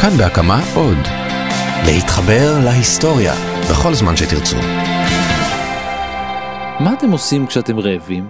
כאן 0.00 0.16
בהקמה 0.18 0.60
עוד. 0.74 0.96
להתחבר 1.86 2.64
להיסטוריה 2.64 3.32
בכל 3.70 3.94
זמן 3.94 4.16
שתרצו. 4.16 4.56
מה 6.80 6.94
אתם 6.98 7.10
עושים 7.10 7.46
כשאתם 7.46 7.78
רעבים? 7.78 8.28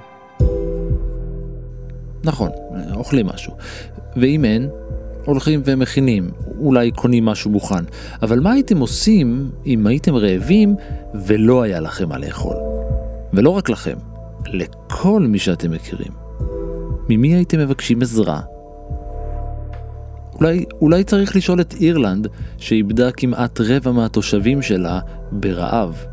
נכון, 2.24 2.50
אוכלים 2.94 3.26
משהו. 3.26 3.52
ואם 4.16 4.44
אין, 4.44 4.68
הולכים 5.24 5.62
ומכינים, 5.64 6.30
אולי 6.60 6.90
קונים 6.90 7.24
משהו 7.24 7.50
מוכן. 7.50 7.84
אבל 8.22 8.40
מה 8.40 8.52
הייתם 8.52 8.78
עושים 8.78 9.50
אם 9.66 9.86
הייתם 9.86 10.14
רעבים 10.14 10.76
ולא 11.14 11.62
היה 11.62 11.80
לכם 11.80 12.08
מה 12.08 12.18
לאכול? 12.18 12.56
ולא 13.32 13.50
רק 13.50 13.68
לכם, 13.68 13.96
לכל 14.46 15.20
מי 15.20 15.38
שאתם 15.38 15.70
מכירים. 15.70 16.12
ממי 17.08 17.34
הייתם 17.34 17.58
מבקשים 17.58 18.02
עזרה? 18.02 18.40
אולי, 20.40 20.64
אולי 20.80 21.04
צריך 21.04 21.36
לשאול 21.36 21.60
את 21.60 21.74
אירלנד, 21.80 22.26
שאיבדה 22.58 23.12
כמעט 23.12 23.60
רבע 23.60 23.92
מהתושבים 23.92 24.62
שלה 24.62 25.00
ברעב. 25.32 26.04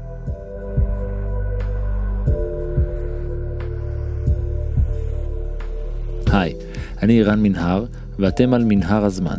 היי, 6.32 6.54
אני 7.02 7.24
רן 7.24 7.42
מנהר, 7.42 7.86
ואתם 8.20 8.54
על 8.54 8.64
מנהר 8.64 9.06
הזמן. 9.06 9.38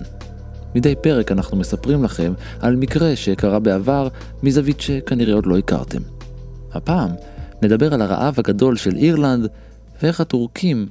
מדי 0.75 0.95
פרק 1.03 1.33
אנחנו 1.33 1.57
מספרים 1.57 2.05
לכם 2.05 2.33
על 2.61 2.77
מקרה 2.77 3.17
שקרה 3.17 3.59
בעבר 3.59 4.09
מזווית 4.43 4.81
שכנראה 4.81 5.35
עוד 5.35 5.47
לא 5.47 5.59
הכרתם. 5.59 6.03
הפעם 6.73 7.11
נדבר 7.63 7.95
על 7.95 8.03
הרעב 8.03 8.35
הגדול 8.39 8.77
של 8.77 8.97
אירלנד 8.97 9.49
ואיך 10.03 10.21
הטורקים 10.21 10.87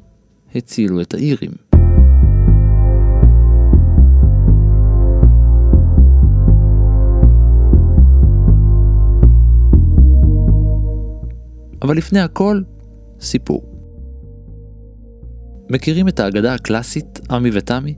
הצילו 0.56 1.02
את 1.02 1.14
האירים. 1.14 1.65
אבל 11.86 11.98
לפני 11.98 12.20
הכל, 12.20 12.62
סיפור. 13.20 13.64
מכירים 15.70 16.08
את 16.08 16.20
האגדה 16.20 16.54
הקלאסית, 16.54 17.20
עמי 17.30 17.50
ותמי? 17.54 17.96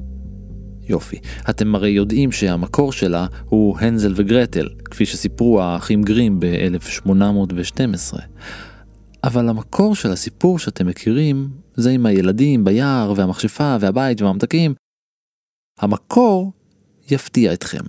יופי. 0.81 1.19
אתם 1.49 1.75
הרי 1.75 1.89
יודעים 1.89 2.31
שהמקור 2.31 2.91
שלה 2.91 3.27
הוא 3.45 3.77
הנזל 3.79 4.13
וגרטל, 4.15 4.69
כפי 4.85 5.05
שסיפרו 5.05 5.61
האחים 5.61 6.03
גרים 6.03 6.39
ב-1812. 6.39 8.17
אבל 9.23 9.49
המקור 9.49 9.95
של 9.95 10.11
הסיפור 10.11 10.59
שאתם 10.59 10.87
מכירים 10.87 11.49
זה 11.75 11.89
עם 11.89 12.05
הילדים 12.05 12.63
ביער 12.63 13.13
והמכשפה 13.15 13.77
והבית 13.79 14.21
והממתקים. 14.21 14.73
המקור 15.79 16.51
יפתיע 17.11 17.53
אתכם. 17.53 17.83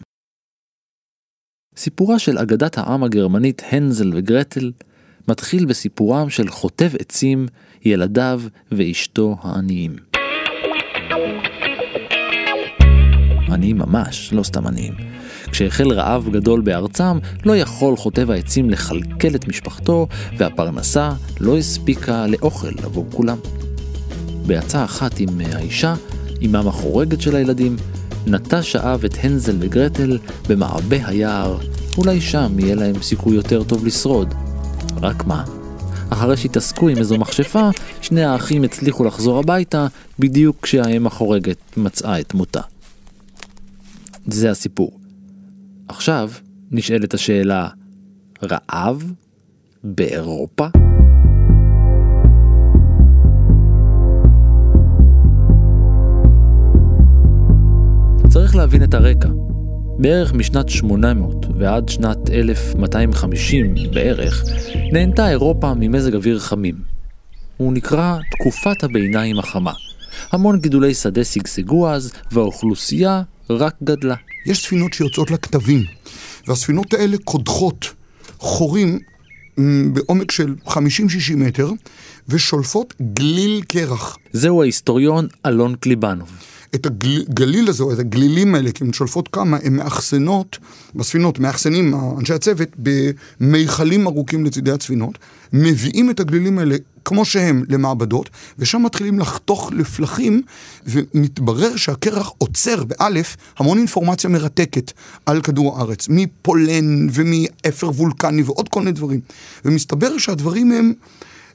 סיפורה 1.77 2.19
של 2.19 2.39
אגדת 2.39 2.79
העם 2.79 3.05
הגרמנית 3.05 3.63
הנזל 3.71 4.11
וגרטל 4.15 4.73
מתחיל 5.29 5.65
בסיפורם 5.65 6.31
של 6.31 6.49
חוטב 6.49 6.91
עצים, 6.99 7.47
ילדיו 7.85 8.43
ואשתו 8.73 9.37
העניים. 9.43 9.97
עניים 13.49 13.79
ממש, 13.79 14.33
לא 14.33 14.43
סתם 14.43 14.67
עניים. 14.67 14.95
כשהחל 15.51 15.93
רעב 15.93 16.29
גדול 16.33 16.61
בארצם, 16.61 17.19
לא 17.45 17.57
יכול 17.57 17.97
חוטב 17.97 18.31
העצים 18.31 18.71
לכלכל 18.71 19.35
את 19.35 19.49
משפחתו, 19.49 20.07
והפרנסה 20.37 21.13
לא 21.41 21.59
הספיקה 21.59 22.27
לאוכל 22.27 22.73
עבור 22.83 23.07
כולם. 23.13 23.39
בעצה 24.47 24.85
אחת 24.85 25.21
עם 25.21 25.29
האישה, 25.53 25.95
אמם 26.43 26.69
החורגת 26.69 27.21
של 27.21 27.37
הילדים, 27.37 27.77
נטע 28.27 28.63
שאב 28.63 29.05
את 29.05 29.15
הנזל 29.23 29.57
וגרטל 29.61 30.19
במעבה 30.49 31.07
היער, 31.07 31.59
אולי 31.99 32.21
שם 32.21 32.59
יהיה 32.59 32.75
להם 32.75 33.03
סיכוי 33.03 33.37
יותר 33.37 33.65
טוב 33.65 33.87
לשרוד. 33.87 34.48
רק 35.03 35.25
מה? 35.25 35.45
אחרי 36.11 36.37
שהתעסקו 36.37 36.89
עם 36.89 36.99
איזו 36.99 37.19
מכשפה, 37.19 37.69
שני 38.01 38.25
האחים 38.25 38.63
הצליחו 38.63 39.05
לחזור 39.05 39.39
הביתה 39.39 39.87
בדיוק 40.19 40.57
כשהאם 40.63 41.07
החורגת 41.07 41.57
מצאה 41.77 42.21
את 42.21 42.35
מותה. 42.35 42.61
זה 44.27 44.51
הסיפור. 44.51 44.99
עכשיו 45.89 46.31
נשאלת 46.71 47.15
השאלה, 47.15 47.69
רעב? 48.43 49.13
באירופה? 49.85 50.67
צריך 58.29 58.57
להבין 58.57 58.83
את 58.83 58.95
הרקע. 58.95 59.29
בערך 59.99 60.33
משנת 60.33 60.69
800 60.69 61.47
ועד 61.59 61.89
שנת 61.89 62.31
1250 62.31 63.75
בערך, 63.95 64.45
נהנתה 64.93 65.31
אירופה 65.31 65.75
ממזג 65.75 66.15
אוויר 66.15 66.39
חמים. 66.39 66.75
הוא 67.57 67.73
נקרא 67.73 68.19
תקופת 68.31 68.85
הביניים 68.85 69.39
החמה. 69.39 69.73
המון 70.33 70.61
גידולי 70.61 70.95
שדה 70.95 71.25
שגשגו 71.25 71.89
אז, 71.89 72.13
והאוכלוסייה 72.33 73.23
רק 73.51 73.75
גדלה. 73.85 74.15
יש 74.47 74.65
ספינות 74.65 74.93
שיוצאות 74.93 75.31
לכתבים, 75.31 75.85
והספינות 76.47 76.95
האלה 76.95 77.17
קודחות 77.25 77.95
חורים 78.39 78.99
בעומק 79.93 80.31
של 80.31 80.55
50-60 80.67 80.73
מטר, 81.37 81.71
ושולפות 82.29 82.95
גליל 83.15 83.63
קרח. 83.69 84.19
זהו 84.33 84.63
ההיסטוריון 84.63 85.27
אלון 85.47 85.75
קליבנוב. 85.75 86.31
את 86.75 86.87
הגליל 86.87 87.69
הזה, 87.69 87.83
או 87.83 87.93
את 87.93 87.99
הגלילים 87.99 88.55
האלה, 88.55 88.73
כי 88.73 88.85
הן 88.85 88.93
שולפות 88.93 89.29
כמה, 89.29 89.59
הן 89.63 89.77
מאחסנות, 89.77 90.59
בספינות, 90.95 91.39
מאחסנים 91.39 91.95
אנשי 92.19 92.35
הצוות, 92.35 92.69
במיכלים 93.41 94.07
ארוכים 94.07 94.45
לצידי 94.45 94.73
הספינות, 94.73 95.19
מביאים 95.53 96.11
את 96.11 96.21
הגלילים 96.21 96.59
האלה 96.59 96.77
כמו 97.05 97.25
שהם 97.25 97.65
למעבדות, 97.69 98.31
ושם 98.59 98.83
מתחילים 98.83 99.19
לחתוך 99.19 99.73
לפלחים, 99.73 100.43
ומתברר 100.87 101.77
שהקרח 101.77 102.33
עוצר 102.39 102.85
באלף 102.85 103.37
המון 103.59 103.79
אינפורמציה 103.79 104.31
מרתקת 104.31 104.93
על 105.27 105.43
כדור 105.43 105.79
הארץ, 105.79 106.07
מפולן 106.11 107.09
ומאפר 107.13 107.89
וולקני 107.89 108.43
ועוד 108.43 108.69
כל 108.69 108.81
מיני 108.81 108.93
דברים. 108.93 109.21
ומסתבר 109.65 110.19
שהדברים 110.19 110.73
הם... 110.73 110.93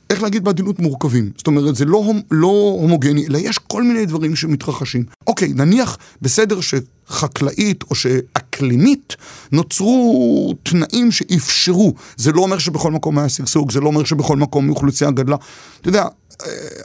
איך 0.09 0.23
להגיד 0.23 0.43
בעדינות 0.43 0.79
מורכבים. 0.79 1.31
זאת 1.37 1.47
אומרת, 1.47 1.75
זה 1.75 1.85
לא, 1.85 2.11
לא 2.31 2.77
הומוגני, 2.81 3.27
אלא 3.27 3.37
יש 3.37 3.57
כל 3.57 3.83
מיני 3.83 4.05
דברים 4.05 4.35
שמתרחשים. 4.35 5.03
אוקיי, 5.27 5.53
נניח 5.55 5.97
בסדר 6.21 6.59
שחקלאית 6.61 7.83
או 7.89 7.95
שאקלימית 7.95 9.15
נוצרו 9.51 10.53
תנאים 10.63 11.11
שאפשרו. 11.11 11.93
זה 12.17 12.31
לא 12.31 12.41
אומר 12.41 12.57
שבכל 12.57 12.91
מקום 12.91 13.19
היה 13.19 13.29
שגשוג, 13.29 13.71
זה 13.71 13.79
לא 13.79 13.87
אומר 13.87 14.03
שבכל 14.03 14.37
מקום 14.37 14.69
אוכלוסייה 14.69 15.11
גדלה. 15.11 15.35
אתה 15.81 15.89
יודע, 15.89 16.05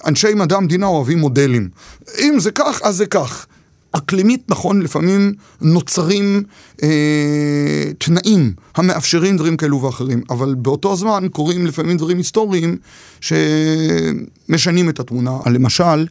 אנשי 0.07 0.35
מדע 0.35 0.57
המדינה 0.57 0.87
אוהבים 0.87 1.19
מודלים. 1.19 1.69
אם 2.19 2.41
זה 2.41 2.51
כך, 2.51 2.81
אז 2.85 2.97
זה 2.97 3.07
כך. 3.07 3.47
אקלימית 3.93 4.43
נכון, 4.49 4.83
לפעמים 4.83 5.33
נוצרים 5.61 6.43
אה, 6.83 6.89
תנאים 7.99 8.53
המאפשרים 8.77 9.37
דברים 9.37 9.57
כאלו 9.57 9.83
ואחרים, 9.83 10.23
אבל 10.31 10.55
באותו 10.55 10.97
זמן 10.97 11.27
קורים 11.33 11.67
לפעמים 11.67 11.97
דברים 11.97 12.17
היסטוריים 12.17 12.77
שמשנים 13.21 14.89
את 14.89 15.01
התמונה. 15.01 15.39
למשל, 15.47 16.07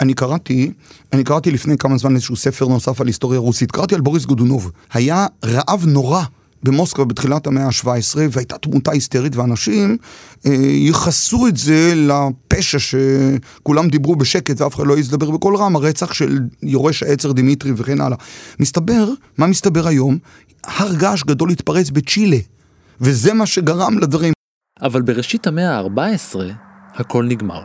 אני 0.00 0.14
קראתי, 0.14 0.72
אני 1.12 1.24
קראתי 1.24 1.50
לפני 1.50 1.78
כמה 1.78 1.98
זמן 1.98 2.14
איזשהו 2.14 2.36
ספר 2.36 2.66
נוסף 2.66 3.00
על 3.00 3.06
היסטוריה 3.06 3.40
רוסית, 3.40 3.72
קראתי 3.72 3.94
על 3.94 4.00
בוריס 4.00 4.24
גודונוב. 4.24 4.70
היה 4.92 5.26
רעב 5.44 5.86
נורא. 5.86 6.22
במוסקבה 6.62 7.04
בתחילת 7.04 7.46
המאה 7.46 7.66
ה-17, 7.66 8.18
והייתה 8.30 8.58
תמותה 8.58 8.92
היסטרית, 8.92 9.36
ואנשים 9.36 9.96
אה, 10.46 10.52
ייחסו 10.60 11.46
את 11.46 11.56
זה 11.56 11.92
לפשע 11.96 12.78
שכולם 12.78 13.88
דיברו 13.88 14.16
בשקט 14.16 14.60
ואף 14.60 14.74
אחד 14.74 14.86
לא 14.86 14.96
העז 14.96 15.08
לדבר 15.08 15.30
בקול 15.30 15.56
רם, 15.56 15.76
הרצח 15.76 16.12
של 16.12 16.38
יורש 16.62 17.02
העצר 17.02 17.32
דימיטרי 17.32 17.72
וכן 17.76 18.00
הלאה. 18.00 18.16
מסתבר, 18.60 19.08
מה 19.38 19.46
מסתבר 19.46 19.86
היום? 19.86 20.18
הר 20.64 20.94
געש 20.94 21.22
גדול 21.22 21.50
התפרץ 21.50 21.90
בצ'ילה, 21.90 22.38
וזה 23.00 23.34
מה 23.34 23.46
שגרם 23.46 23.98
לדברים. 23.98 24.32
אבל 24.82 25.02
בראשית 25.02 25.46
המאה 25.46 25.78
ה-14 25.78 26.36
הכל 26.94 27.24
נגמר. 27.24 27.62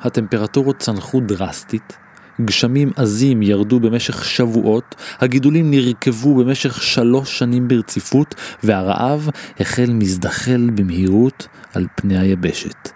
הטמפרטורות 0.00 0.78
צנחו 0.78 1.20
דרסטית, 1.20 1.96
גשמים 2.40 2.90
עזים 2.96 3.42
ירדו 3.42 3.80
במשך 3.80 4.24
שבועות, 4.24 4.94
הגידולים 5.20 5.70
נרקבו 5.70 6.34
במשך 6.34 6.82
שלוש 6.82 7.38
שנים 7.38 7.68
ברציפות, 7.68 8.34
והרעב 8.62 9.28
החל 9.60 9.90
מזדחל 9.92 10.70
במהירות 10.74 11.48
על 11.74 11.86
פני 11.96 12.18
היבשת. 12.18 12.88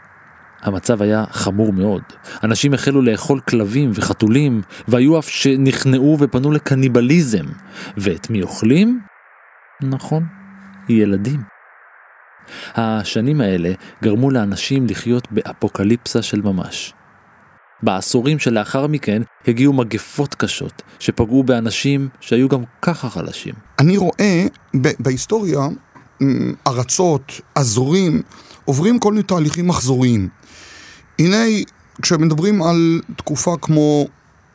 המצב 0.62 1.02
היה 1.02 1.25
חמור 1.31 1.73
מאוד. 1.73 2.02
אנשים 2.44 2.75
החלו 2.75 3.02
לאכול 3.02 3.40
כלבים 3.40 3.90
וחתולים, 3.94 4.62
והיו 4.88 5.19
אף 5.19 5.29
שנכנעו 5.29 6.17
ופנו 6.20 6.52
לקניבליזם. 6.52 7.44
ואת 7.96 8.31
מי 8.31 8.43
אוכלים? 8.43 9.00
נכון, 9.82 10.26
ילדים. 10.88 11.43
השנים 12.75 13.40
האלה 13.40 13.73
גרמו 14.02 14.31
לאנשים 14.31 14.87
לחיות 14.87 15.32
באפוקליפסה 15.32 16.23
של 16.23 16.40
ממש. 16.43 16.94
בעשורים 17.82 18.38
שלאחר 18.38 18.86
מכן 18.86 19.22
הגיעו 19.46 19.72
מגפות 19.72 20.34
קשות, 20.34 20.82
שפגעו 20.98 21.42
באנשים 21.42 22.08
שהיו 22.20 22.48
גם 22.48 22.62
ככה 22.82 23.10
חלשים. 23.10 23.54
אני 23.78 23.96
רואה 23.96 24.46
בהיסטוריה 24.75 25.60
ארצות, 26.66 27.40
אזורים, 27.54 28.22
עוברים 28.64 28.98
כל 28.98 29.12
מיני 29.12 29.22
תהליכים 29.22 29.66
מחזוריים. 29.66 30.28
הנה, 31.19 31.44
כשמדברים 32.02 32.62
על 32.62 33.00
תקופה 33.16 33.56
כמו 33.62 34.06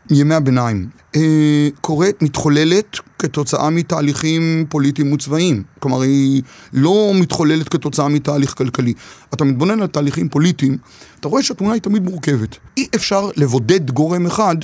ימי 0.09 0.35
הביניים, 0.35 0.89
אה, 1.15 1.67
קורית, 1.81 2.21
מתחוללת 2.21 2.99
כתוצאה 3.23 3.69
מתהליכים 3.69 4.65
פוליטיים 4.69 5.13
וצבאיים. 5.13 5.63
כלומר, 5.79 6.01
היא 6.01 6.41
לא 6.73 7.11
מתחוללת 7.15 7.69
כתוצאה 7.69 8.07
מתהליך 8.07 8.53
כלכלי. 8.57 8.93
אתה 9.33 9.43
מתבונן 9.43 9.81
על 9.81 9.87
תהליכים 9.87 10.29
פוליטיים, 10.29 10.77
אתה 11.19 11.27
רואה 11.27 11.43
שהתמונה 11.43 11.73
היא 11.73 11.81
תמיד 11.81 12.03
מורכבת. 12.03 12.57
אי 12.77 12.87
אפשר 12.95 13.29
לבודד 13.35 13.91
גורם 13.91 14.25
אחד 14.25 14.55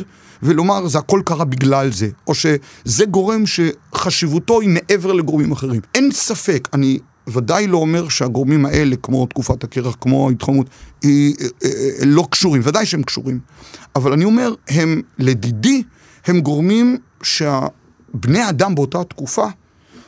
ולומר 0.43 0.87
זה 0.87 0.97
הכל 0.97 1.21
קרה 1.25 1.45
בגלל 1.45 1.91
זה, 1.91 2.09
או 2.27 2.33
שזה 2.35 3.05
גורם 3.05 3.43
שחשיבותו 3.45 4.61
היא 4.61 4.69
מעבר 4.69 5.13
לגורמים 5.13 5.51
אחרים. 5.51 5.81
אין 5.95 6.11
ספק, 6.11 6.67
אני 6.73 6.99
ודאי 7.27 7.67
לא 7.67 7.77
אומר 7.77 8.09
שהגורמים 8.09 8.65
האלה, 8.65 8.95
כמו 8.95 9.25
תקופת 9.25 9.63
הקרח, 9.63 9.95
כמו 10.01 10.29
ההתחממות, 10.29 10.69
אה, 11.05 11.09
אה, 11.65 11.69
לא 12.05 12.27
קשורים, 12.29 12.61
ודאי 12.65 12.85
שהם 12.85 13.03
קשורים. 13.03 13.39
אבל 13.95 14.13
אני 14.13 14.25
אומר, 14.25 14.53
הם, 14.67 15.01
לדידי, 15.19 15.83
הם 16.25 16.39
גורמים 16.39 16.97
שהבני 18.13 18.49
אדם 18.49 18.75
באותה 18.75 19.03
תקופה 19.03 19.47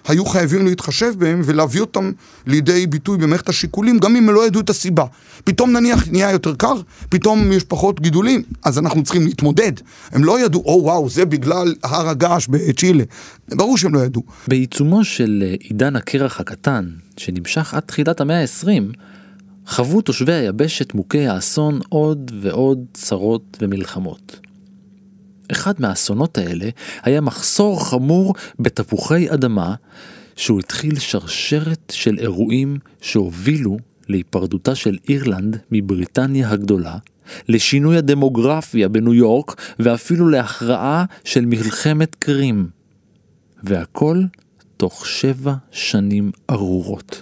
היו 0.07 0.25
חייבים 0.25 0.65
להתחשב 0.65 1.13
בהם 1.18 1.42
ולהביא 1.45 1.81
אותם 1.81 2.12
לידי 2.48 2.88
ביטוי 2.88 3.18
במערכת 3.18 3.50
השיקולים, 3.50 4.00
גם 4.00 4.15
אם 4.15 4.30
הם 4.30 4.36
לא 4.36 4.48
ידעו 4.48 4.62
את 4.62 4.69
הסיבה. 4.69 5.06
פתאום 5.44 5.71
נניח 5.71 6.07
נהיה 6.07 6.31
יותר 6.31 6.56
קר, 6.56 6.74
פתאום 7.09 7.51
יש 7.51 7.63
פחות 7.63 8.01
גידולים, 8.01 8.44
אז 8.63 8.80
אנחנו 8.80 9.03
צריכים 9.03 9.25
להתמודד. 9.25 9.71
הם 10.12 10.24
לא 10.24 10.39
ידעו, 10.39 10.63
או 10.65 10.80
וואו, 10.83 11.09
זה 11.09 11.25
בגלל 11.25 11.74
הר 11.83 12.09
הגעש 12.09 12.48
בצ'ילה. 12.48 13.03
ברור 13.50 13.77
שהם 13.77 13.95
לא 13.95 14.00
ידעו. 14.00 14.24
בעיצומו 14.48 15.03
של 15.03 15.44
אה, 15.45 15.56
עידן 15.59 15.95
הקרח 15.95 16.39
הקטן, 16.39 16.89
שנמשך 17.18 17.74
עד 17.74 17.83
תחילת 17.83 18.21
המאה 18.21 18.42
ה-20, 18.42 18.98
חוו 19.68 20.01
תושבי 20.01 20.33
היבשת 20.33 20.94
מוכי 20.94 21.27
האסון 21.27 21.80
עוד 21.89 22.31
ועוד 22.42 22.86
צרות 22.94 23.57
ומלחמות. 23.62 24.50
אחד 25.51 25.74
מהאסונות 25.80 26.38
האלה 26.38 26.69
היה 27.03 27.21
מחסור 27.21 27.86
חמור 27.89 28.33
בתפוחי 28.59 29.33
אדמה, 29.33 29.75
שהוא 30.36 30.59
התחיל 30.59 31.00
שרשרת 31.00 31.94
של 31.95 32.19
אירועים 32.19 32.77
שהובילו 33.01 33.77
להיפרדותה 34.09 34.75
של 34.75 34.98
אירלנד 35.09 35.57
מבריטניה 35.71 36.50
הגדולה, 36.50 36.98
לשינוי 37.48 37.98
הדמוגרפיה 37.98 38.89
בניו 38.89 39.13
יורק 39.13 39.62
ואפילו 39.80 40.30
להכרעה 40.30 41.06
של 41.24 41.45
מלחמת 41.45 42.15
קרים. 42.15 42.68
והכל 43.63 44.21
תוך 44.77 45.06
שבע 45.06 45.53
שנים 45.71 46.31
ארורות. 46.50 47.21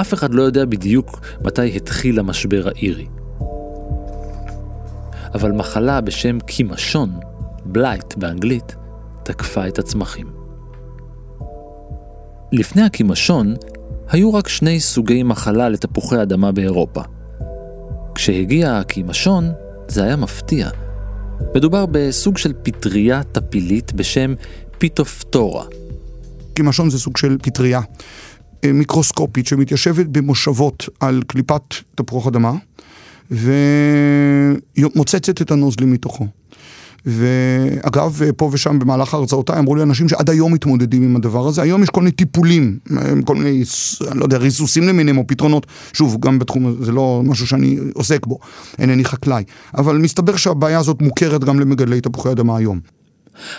אף 0.00 0.14
אחד 0.14 0.34
לא 0.34 0.42
יודע 0.42 0.64
בדיוק 0.64 1.20
מתי 1.44 1.76
התחיל 1.76 2.18
המשבר 2.18 2.68
האירי. 2.68 3.06
אבל 5.34 5.52
מחלה 5.52 6.00
בשם 6.00 6.40
קימשון, 6.40 7.10
בלייט 7.64 8.16
באנגלית, 8.16 8.76
תקפה 9.22 9.68
את 9.68 9.78
הצמחים. 9.78 10.26
לפני 12.52 12.82
הקימשון 12.82 13.54
היו 14.10 14.34
רק 14.34 14.48
שני 14.48 14.80
סוגי 14.80 15.22
מחלה 15.22 15.68
לתפוחי 15.68 16.22
אדמה 16.22 16.52
באירופה. 16.52 17.02
כשהגיע 18.14 18.78
הקימשון 18.78 19.52
זה 19.88 20.04
היה 20.04 20.16
מפתיע. 20.16 20.68
מדובר 21.54 21.86
בסוג 21.86 22.38
של 22.38 22.52
פטריה 22.62 23.22
טפילית 23.22 23.92
בשם 23.92 24.34
פיטופטורה. 24.78 25.64
קימשון 26.54 26.90
זה 26.90 26.98
סוג 26.98 27.16
של 27.16 27.36
פטריה 27.42 27.80
מיקרוסקופית 28.74 29.46
שמתיישבת 29.46 30.06
במושבות 30.06 30.88
על 31.00 31.22
קליפת 31.26 31.62
תפוח 31.94 32.26
אדמה 32.26 32.52
ומוצצת 33.30 35.42
את 35.42 35.50
הנוזלים 35.50 35.92
מתוכו. 35.92 36.26
ואגב, 37.06 38.20
פה 38.36 38.50
ושם 38.52 38.78
במהלך 38.78 39.14
הרצאותיי 39.14 39.58
אמרו 39.58 39.74
לי 39.74 39.82
אנשים 39.82 40.08
שעד 40.08 40.30
היום 40.30 40.54
מתמודדים 40.54 41.02
עם 41.02 41.16
הדבר 41.16 41.46
הזה. 41.46 41.62
היום 41.62 41.82
יש 41.82 41.90
כל 41.90 42.00
מיני 42.00 42.10
טיפולים, 42.10 42.78
כל 43.24 43.34
מיני, 43.34 43.62
אני 44.10 44.18
לא 44.18 44.24
יודע, 44.24 44.36
ריסוסים 44.36 44.88
למיניהם 44.88 45.18
או 45.18 45.26
פתרונות. 45.26 45.66
שוב, 45.92 46.16
גם 46.20 46.38
בתחום 46.38 46.66
הזה, 46.66 46.84
זה 46.84 46.92
לא 46.92 47.22
משהו 47.24 47.46
שאני 47.46 47.78
עוסק 47.94 48.26
בו, 48.26 48.38
אינני 48.78 49.04
חקלאי. 49.04 49.44
אבל 49.76 49.98
מסתבר 49.98 50.36
שהבעיה 50.36 50.78
הזאת 50.78 51.02
מוכרת 51.02 51.44
גם 51.44 51.60
למגדלי 51.60 52.00
תפוחי 52.00 52.30
אדמה 52.30 52.56
היום. 52.56 52.80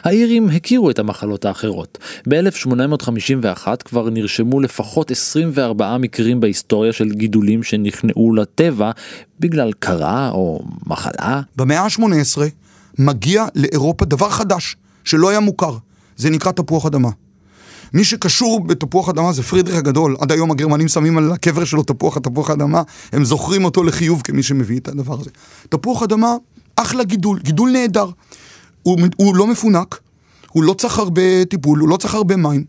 האירים 0.03 0.49
הכירו 0.49 0.89
את 0.89 0.99
המחלות 0.99 1.45
האחרות. 1.45 1.97
ב-1851 2.29 3.67
כבר 3.85 4.09
נרשמו 4.09 4.59
לפחות 4.59 5.11
24 5.11 5.97
מקרים 5.97 6.39
בהיסטוריה 6.39 6.93
של 6.93 7.09
גידולים 7.09 7.63
שנכנעו 7.63 8.35
לטבע 8.35 8.91
בגלל 9.39 9.71
קרה 9.79 10.29
או 10.29 10.59
מחלה. 10.85 11.41
במאה 11.55 11.79
ה-18 11.79 12.41
מגיע 12.99 13.45
לאירופה 13.55 14.05
דבר 14.05 14.29
חדש 14.29 14.75
שלא 15.03 15.29
היה 15.29 15.39
מוכר, 15.39 15.77
זה 16.17 16.29
נקרא 16.29 16.51
תפוח 16.51 16.85
אדמה. 16.85 17.09
מי 17.93 18.03
שקשור 18.03 18.63
בתפוח 18.63 19.09
אדמה 19.09 19.33
זה 19.33 19.43
פרידריך 19.43 19.77
הגדול, 19.77 20.15
עד 20.19 20.31
היום 20.31 20.51
הגרמנים 20.51 20.87
שמים 20.87 21.17
על 21.17 21.31
הקבר 21.31 21.65
שלו 21.65 21.83
תפוח 21.83 22.17
תפוח 22.17 22.49
אדמה, 22.49 22.81
הם 23.11 23.25
זוכרים 23.25 23.65
אותו 23.65 23.83
לחיוב 23.83 24.21
כמי 24.21 24.43
שמביא 24.43 24.79
את 24.79 24.87
הדבר 24.87 25.19
הזה. 25.19 25.29
תפוח 25.69 26.03
אדמה, 26.03 26.35
אחלה 26.75 27.03
גידול, 27.03 27.39
גידול 27.39 27.71
נהדר. 27.71 28.09
הוא, 28.87 28.99
הוא 29.15 29.35
לא 29.35 29.47
מפונק, 29.47 29.99
הוא 30.51 30.63
לא 30.63 30.73
צריך 30.73 30.99
הרבה 30.99 31.45
טיפול, 31.49 31.79
הוא 31.79 31.89
לא 31.89 31.97
צריך 31.97 32.15
הרבה 32.15 32.35
מים, 32.35 32.63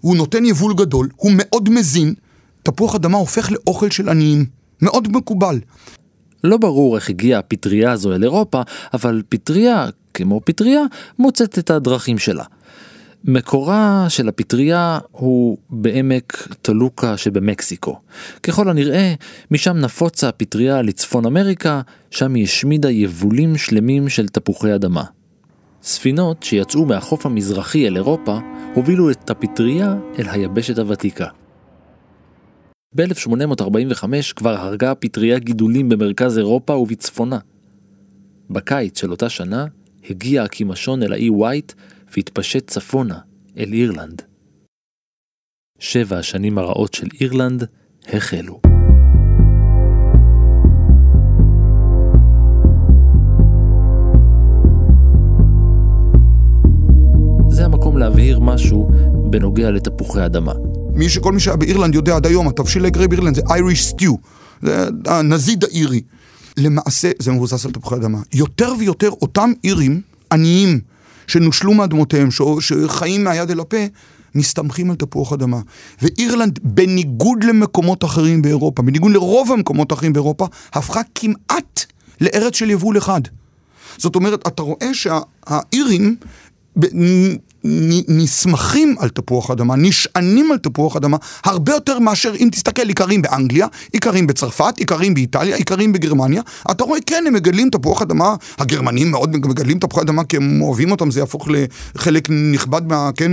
הוא 0.00 0.16
נותן 0.16 0.44
יבול 0.44 0.74
גדול, 0.74 1.08
הוא 1.16 1.32
מאוד 1.34 1.68
מזין, 1.68 2.14
תפוח 2.62 2.94
אדמה 2.94 3.18
הופך 3.18 3.52
לאוכל 3.52 3.90
של 3.90 4.08
עניים, 4.08 4.46
מאוד 4.82 5.08
מקובל. 5.12 5.60
לא 6.44 6.56
ברור 6.56 6.96
איך 6.96 7.10
הגיעה 7.10 7.38
הפטריה 7.38 7.92
הזו 7.92 8.14
אל 8.14 8.22
אירופה, 8.22 8.62
אבל 8.94 9.22
פטריה, 9.28 9.86
כמו 10.14 10.40
פטריה, 10.44 10.82
מוצאת 11.18 11.58
את 11.58 11.70
הדרכים 11.70 12.18
שלה. 12.18 12.44
מקורה 13.24 14.06
של 14.08 14.28
הפטריה 14.28 14.98
הוא 15.10 15.58
בעמק 15.70 16.48
טלוקה 16.62 17.16
שבמקסיקו. 17.16 18.00
ככל 18.42 18.68
הנראה, 18.68 19.14
משם 19.50 19.76
נפוצה 19.76 20.28
הפטריה 20.28 20.82
לצפון 20.82 21.26
אמריקה, 21.26 21.80
שם 22.10 22.34
היא 22.34 22.44
השמידה 22.44 22.90
יבולים 22.90 23.56
שלמים 23.56 24.08
של 24.08 24.28
תפוחי 24.28 24.74
אדמה. 24.74 25.04
ספינות 25.88 26.42
שיצאו 26.42 26.86
מהחוף 26.86 27.26
המזרחי 27.26 27.88
אל 27.88 27.96
אירופה, 27.96 28.38
הובילו 28.74 29.10
את 29.10 29.30
הפטריה 29.30 29.96
אל 30.18 30.28
היבשת 30.28 30.78
הוותיקה. 30.78 31.26
ב-1845 32.94 34.04
כבר 34.36 34.54
הרגה 34.54 34.90
הפטריה 34.90 35.38
גידולים 35.38 35.88
במרכז 35.88 36.38
אירופה 36.38 36.72
ובצפונה. 36.72 37.38
בקיץ 38.50 39.00
של 39.00 39.10
אותה 39.10 39.28
שנה 39.28 39.66
הגיע 40.10 40.42
הקימשון 40.42 41.02
אל 41.02 41.12
האי 41.12 41.30
ווייט 41.30 41.72
והתפשט 42.16 42.66
צפונה 42.66 43.18
אל 43.56 43.72
אירלנד. 43.72 44.22
שבע 45.78 46.18
השנים 46.18 46.58
הרעות 46.58 46.94
של 46.94 47.08
אירלנד 47.20 47.64
החלו. 48.08 48.67
להבהיר 58.08 58.40
משהו 58.40 58.88
בנוגע 59.30 59.70
לתפוחי 59.70 60.26
אדמה. 60.26 60.52
מי 60.94 61.08
שכל 61.08 61.32
מי 61.32 61.40
שהיה 61.40 61.56
באירלנד 61.56 61.94
יודע 61.94 62.16
עד 62.16 62.26
היום, 62.26 62.48
התבשיל 62.48 62.82
העיקרי 62.82 63.08
באירלנד 63.08 63.34
זה 63.34 63.40
Irish 63.40 63.94
stew, 63.94 64.16
זה 64.62 64.88
הנזיד 65.06 65.64
האירי. 65.64 66.00
למעשה 66.56 67.10
זה 67.18 67.32
מבוסס 67.32 67.66
על 67.66 67.72
תפוחי 67.72 67.94
אדמה. 67.94 68.18
יותר 68.32 68.72
ויותר 68.78 69.10
אותם 69.10 69.52
אירים 69.64 70.00
עניים 70.32 70.80
שנושלו 71.26 71.74
מאדמותיהם, 71.74 72.28
שחיים 72.60 73.24
מהיד 73.24 73.50
אל 73.50 73.60
הפה, 73.60 73.76
מסתמכים 74.34 74.90
על 74.90 74.96
תפוח 74.96 75.32
אדמה. 75.32 75.60
ואירלנד, 76.02 76.58
בניגוד 76.62 77.44
למקומות 77.44 78.04
אחרים 78.04 78.42
באירופה, 78.42 78.82
בניגוד 78.82 79.12
לרוב 79.12 79.52
המקומות 79.52 79.92
האחרים 79.92 80.12
באירופה, 80.12 80.46
הפכה 80.72 81.00
כמעט 81.14 81.84
לארץ 82.20 82.56
של 82.56 82.70
יבול 82.70 82.98
אחד. 82.98 83.20
זאת 83.98 84.16
אומרת, 84.16 84.48
אתה 84.48 84.62
רואה 84.62 84.94
שהאירים 84.94 86.16
נסמכים 88.08 88.96
על 88.98 89.08
תפוח 89.08 89.50
אדמה, 89.50 89.76
נשענים 89.76 90.52
על 90.52 90.58
תפוח 90.58 90.96
אדמה, 90.96 91.16
הרבה 91.44 91.72
יותר 91.72 91.98
מאשר 91.98 92.34
אם 92.40 92.48
תסתכל, 92.52 92.88
איכרים 92.88 93.22
באנגליה, 93.22 93.66
איכרים 93.94 94.26
בצרפת, 94.26 94.74
איכרים 94.80 95.14
באיטליה, 95.14 95.56
איכרים 95.56 95.92
בגרמניה. 95.92 96.42
אתה 96.70 96.84
רואה, 96.84 97.00
כן, 97.06 97.24
הם 97.26 97.34
מגדלים 97.34 97.70
תפוח 97.70 98.02
אדמה, 98.02 98.34
הגרמנים 98.58 99.10
מאוד 99.10 99.36
מגדלים 99.36 99.78
תפוח 99.78 100.02
אדמה 100.02 100.24
כי 100.24 100.36
הם 100.36 100.62
אוהבים 100.62 100.90
אותם, 100.90 101.10
זה 101.10 101.20
יהפוך 101.20 101.48
לחלק 101.94 102.28
נכבד, 102.30 102.82
מה, 102.86 103.10
כן, 103.16 103.32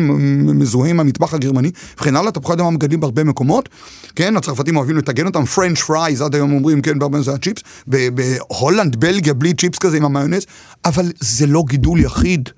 מזוהה 0.55 0.89
עם 0.89 0.99
המטבח 0.99 1.33
הגרמני, 1.33 1.71
וכן 1.99 2.15
הלאה, 2.15 2.31
תפוח 2.31 2.51
אדמה 2.51 2.71
מגדלים 2.71 2.99
בהרבה 2.99 3.23
מקומות, 3.23 3.69
כן, 4.15 4.37
הצרפתים 4.37 4.77
אוהבים 4.77 4.97
לטגן 4.97 5.25
אותם, 5.25 5.45
French 5.45 5.79
fries, 5.79 6.21
עד 6.21 6.35
היום 6.35 6.53
אומרים, 6.53 6.81
כן, 6.81 6.99
בהרבה 6.99 7.21
זה 7.21 7.33
הצ'יפס, 7.33 7.61
בהולנד, 7.87 8.95
בלגיה, 8.95 9.33
בלי 9.33 9.53
צ'יפס 9.53 9.77
כזה 9.77 9.97
עם 9.97 10.05
המיונז, 10.05 10.45
אבל 10.85 11.11
זה 11.19 11.47
לא 11.47 11.63
גידול 11.67 11.99
יחיד. 11.99 12.49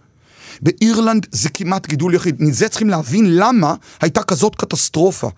באירלנד 0.61 1.27
זה 1.31 1.49
כמעט 1.49 1.87
גידול 1.87 2.13
יחיד. 2.13 2.35
מזה 2.39 2.69
צריכים 2.69 2.89
להבין 2.89 3.35
למה 3.35 3.75
הייתה 4.01 4.23
כזאת 4.23 4.55
קטסטרופה. 4.55 5.29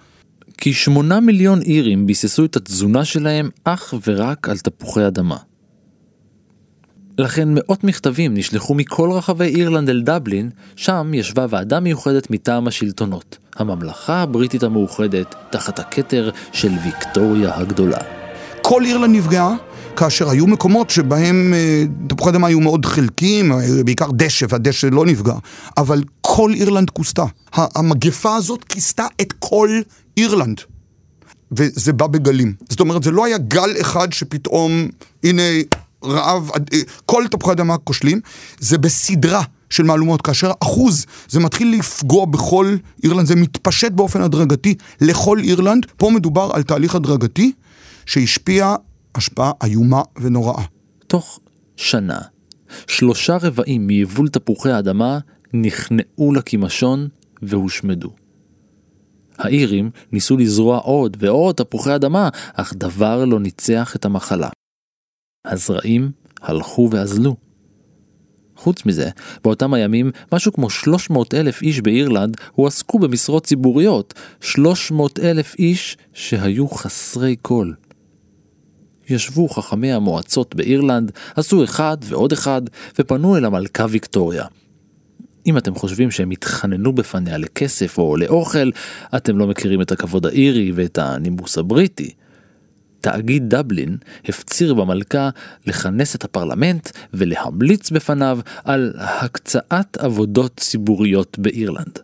כי 0.58 0.74
שמונה 0.74 1.20
מיליון 1.20 1.62
אירים 1.62 2.08
ביססו 2.08 2.46
את 2.46 2.56
התזונה 2.56 3.06
שלהם 3.06 3.50
אך 3.64 3.94
ורק 4.08 4.50
על 4.50 4.58
תפוחי 4.58 5.08
אדמה. 5.08 5.38
לכן 7.18 7.50
מאות 7.52 7.84
מכתבים 7.84 8.34
נשלחו 8.34 8.74
מכל 8.74 9.12
רחבי 9.12 9.46
אירלנד 9.46 9.90
אל 9.90 10.02
דבלין, 10.02 10.50
שם 10.76 11.12
ישבה 11.14 11.46
ועדה 11.50 11.80
מיוחדת 11.80 12.32
מטעם 12.32 12.68
השלטונות, 12.68 13.38
הממלכה 13.56 14.22
הבריטית 14.22 14.64
המאוחדת, 14.64 15.36
תחת 15.50 15.80
הכתר 15.80 16.30
של 16.52 16.72
ויקטוריה 16.84 17.58
הגדולה. 17.58 17.98
כל 18.62 18.86
אירלנד 18.86 19.16
נפגעה, 19.16 19.56
כאשר 19.96 20.30
היו 20.30 20.48
מקומות 20.48 20.90
שבהם 20.90 21.54
אה, 21.54 21.84
תפוחי 22.08 22.30
אדמה 22.30 22.48
היו 22.48 22.60
מאוד 22.60 22.86
חלקיים, 22.86 23.52
אה, 23.52 23.84
בעיקר 23.86 24.08
דשא, 24.12 24.46
והדשא 24.50 24.88
לא 24.88 25.06
נפגע, 25.06 25.34
אבל 25.78 26.04
כל 26.22 26.54
אירלנד 26.54 26.90
כוסתה. 26.90 27.24
המגפה 27.54 28.36
הזאת 28.36 28.64
כיסתה 28.64 29.06
את 29.22 29.34
כל 29.40 29.82
אירלנד. 30.18 30.62
וזה 31.52 31.94
בא 31.94 32.08
בגלים. 32.08 32.54
זאת 32.70 32.80
אומרת, 32.80 33.04
זה 33.04 33.12
לא 33.12 33.26
היה 33.26 33.38
גל 33.38 33.70
אחד 33.82 34.14
שפתאום, 34.14 34.88
הנה, 35.24 35.42
רעב, 36.04 36.52
אה, 36.74 36.80
כל 37.06 37.24
תפוחי 37.32 37.52
אדמה 37.52 37.78
כושלים, 37.78 38.20
זה 38.60 38.78
בסדרה. 38.78 39.44
של 39.70 39.84
מהלומות, 39.84 40.22
כאשר 40.22 40.52
אחוז 40.64 41.06
זה 41.30 41.40
מתחיל 41.40 41.80
לפגוע 41.80 42.26
בכל 42.26 42.76
אירלנד, 43.04 43.26
זה 43.26 43.36
מתפשט 43.36 43.92
באופן 43.92 44.22
הדרגתי 44.22 44.76
לכל 45.02 45.40
אירלנד. 45.40 45.86
פה 45.98 46.10
מדובר 46.10 46.52
על 46.54 46.64
תהליך 46.64 46.96
הדרגתי 46.96 47.52
שהשפיע 48.06 48.76
השפעה 49.16 49.52
איומה 49.64 50.02
ונוראה. 50.22 50.64
תוך 51.08 51.40
שנה, 51.76 52.20
שלושה 52.88 53.38
רבעים 53.42 53.88
מיבול 53.88 54.30
תפוחי 54.30 54.72
האדמה 54.72 55.20
נכנעו 55.54 56.34
לקימשון 56.34 57.08
והושמדו. 57.42 58.10
האירים 59.38 59.92
ניסו 60.12 60.38
לזרוע 60.38 60.78
עוד 60.78 61.18
ועוד 61.20 61.56
תפוחי 61.56 61.96
אדמה, 61.96 62.30
אך 62.54 62.74
דבר 62.78 63.26
לא 63.26 63.40
ניצח 63.40 63.96
את 63.96 64.06
המחלה. 64.06 64.50
הזרעים 65.46 66.12
הלכו 66.42 66.90
ואזלו. 66.92 67.36
חוץ 68.56 68.86
מזה, 68.86 69.10
באותם 69.44 69.74
הימים, 69.74 70.12
משהו 70.34 70.54
כמו 70.54 70.70
300 70.70 71.34
אלף 71.34 71.62
איש 71.62 71.82
באירלנד 71.82 72.38
הועסקו 72.52 73.00
במשרות 73.00 73.46
ציבוריות, 73.46 74.14
300 74.42 75.20
אלף 75.20 75.56
איש 75.60 75.98
שהיו 76.14 76.68
חסרי 76.68 77.36
כל. 77.42 77.72
ישבו 79.10 79.50
חכמי 79.50 79.94
המועצות 79.94 80.56
באירלנד, 80.56 81.12
עשו 81.36 81.64
אחד 81.64 81.98
ועוד 82.04 82.32
אחד, 82.32 82.62
ופנו 83.00 83.38
אל 83.38 83.46
המלכה 83.46 83.86
ויקטוריה. 83.90 84.46
אם 85.46 85.58
אתם 85.58 85.76
חושבים 85.76 86.12
שהם 86.12 86.32
התחננו 86.32 86.94
בפניה 86.94 87.38
לכסף 87.38 87.98
או 87.98 88.18
לאוכל, 88.18 88.72
אתם 89.16 89.38
לא 89.38 89.48
מכירים 89.48 89.82
את 89.82 89.92
הכבוד 89.92 90.26
האירי 90.26 90.72
ואת 90.76 90.98
הנימוס 90.98 91.58
הבריטי. 91.58 92.14
תאגיד 93.02 93.56
דבלין 93.56 93.98
הפציר 94.26 94.74
במלכה 94.74 95.30
לכנס 95.66 96.16
את 96.16 96.24
הפרלמנט 96.24 96.90
ולהמליץ 97.14 97.92
בפניו 97.92 98.40
על 98.64 98.94
הקצאת 98.98 99.98
עבודות 99.98 100.58
ציבוריות 100.58 101.40
באירלנד. 101.40 102.00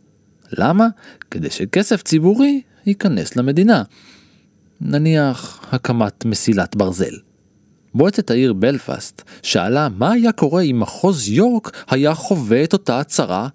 למה? 0.52 0.88
כדי 1.32 1.50
שכסף 1.50 2.04
ציבורי 2.04 2.62
ייכנס 2.86 3.36
למדינה. 3.36 3.84
נניח 4.82 5.60
הקמת 5.72 6.26
מסילת 6.26 6.76
ברזל. 6.76 7.16
מועצת 7.94 8.32
העיר 8.32 8.54
בלפאסט 8.54 9.22
שאלה 9.44 9.88
מה 9.98 10.12
היה 10.12 10.32
קורה 10.32 10.62
אם 10.62 10.80
מחוז 10.80 11.30
יורק 11.30 11.86
היה 11.90 12.14
חווה 12.14 12.64
את 12.64 12.74
אותה 12.74 13.00
הצהרה, 13.00 13.48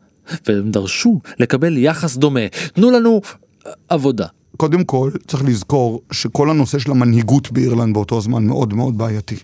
והם 0.47 0.71
דרשו 0.71 1.21
לקבל 1.39 1.79
יחס 1.79 2.17
דומה. 2.17 2.49
תנו 2.73 2.91
לנו 2.91 3.21
אה, 3.67 3.73
עבודה. 3.89 4.27
קודם 4.57 4.85
כל, 4.85 5.11
צריך 5.27 5.45
לזכור 5.45 6.03
שכל 6.13 6.51
הנושא 6.51 6.79
של 6.79 6.91
המנהיגות 6.91 7.53
באירלנד 7.53 7.95
באותו 7.95 8.21
זמן 8.21 8.47
מאוד 8.47 8.75
מאוד 8.75 8.99
בעייתי. 8.99 9.37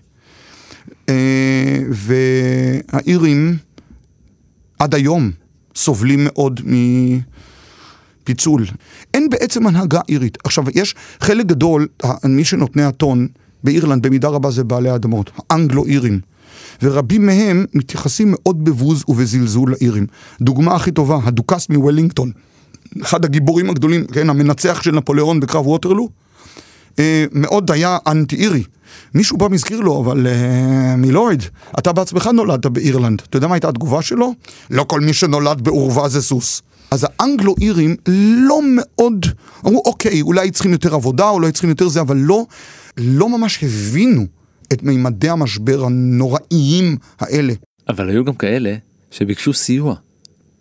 אה, 1.09 1.79
והאירים 1.91 3.57
עד 4.79 4.95
היום 4.95 5.31
סובלים 5.75 6.19
מאוד 6.23 6.61
מ... 6.65 6.73
פיצול. 8.27 8.65
אין 9.13 9.29
בעצם 9.29 9.67
הנהגה 9.67 9.99
אירית. 10.09 10.37
עכשיו, 10.43 10.63
יש 10.75 10.95
חלק 11.19 11.45
גדול, 11.45 11.87
מי 12.23 12.43
שנותני 12.43 12.83
הטון 12.83 13.27
באירלנד 13.63 14.07
במידה 14.07 14.27
רבה 14.27 14.51
זה 14.51 14.63
בעלי 14.63 14.89
האדמות, 14.89 15.31
האנגלו-אירים. 15.49 16.19
ורבים 16.81 17.25
מהם 17.25 17.65
מתייחסים 17.73 18.27
מאוד 18.31 18.63
בבוז 18.63 19.03
ובזלזול 19.07 19.71
לאירים. 19.71 20.05
דוגמה 20.41 20.75
הכי 20.75 20.91
טובה, 20.91 21.19
הדוכס 21.23 21.69
מוולינגטון, 21.69 22.31
אחד 23.01 23.25
הגיבורים 23.25 23.69
הגדולים, 23.69 24.07
כן, 24.07 24.29
המנצח 24.29 24.81
של 24.81 24.91
נפוליאון 24.91 25.39
בקרב 25.39 25.67
ווטרלו, 25.67 26.09
אה, 26.99 27.25
מאוד 27.31 27.71
היה 27.71 27.97
אנטי-אירי. 28.07 28.63
מישהו 29.13 29.37
בא 29.37 29.47
מזכיר 29.47 29.79
לו, 29.79 30.01
אבל 30.01 30.27
אה, 30.27 30.95
מילורד, 30.95 31.41
אתה 31.79 31.93
בעצמך 31.93 32.27
נולדת 32.27 32.65
באירלנד. 32.65 33.21
אתה 33.29 33.37
יודע 33.37 33.47
מה 33.47 33.55
הייתה 33.55 33.69
התגובה 33.69 34.01
שלו? 34.01 34.33
לא 34.69 34.83
כל 34.83 35.01
מי 35.01 35.13
שנולד 35.13 35.61
בעורווה 35.61 36.09
זה 36.09 36.21
סוס. 36.21 36.61
אז 36.91 37.07
האנגלו-אירים 37.19 37.95
לא 38.47 38.59
מאוד, 38.75 39.25
אמרו 39.67 39.83
אוקיי, 39.85 40.21
אולי 40.21 40.51
צריכים 40.51 40.71
יותר 40.71 40.95
עבודה, 40.95 41.29
אולי 41.29 41.51
צריכים 41.51 41.69
יותר 41.69 41.87
זה, 41.87 42.01
אבל 42.01 42.17
לא, 42.17 42.45
לא 42.97 43.29
ממש 43.29 43.63
הבינו 43.63 44.25
את 44.73 44.83
מימדי 44.83 45.29
המשבר 45.29 45.83
הנוראיים 45.85 46.97
האלה. 47.19 47.53
אבל 47.89 48.09
היו 48.09 48.25
גם 48.25 48.33
כאלה 48.33 48.75
שביקשו 49.11 49.53
סיוע. 49.53 49.95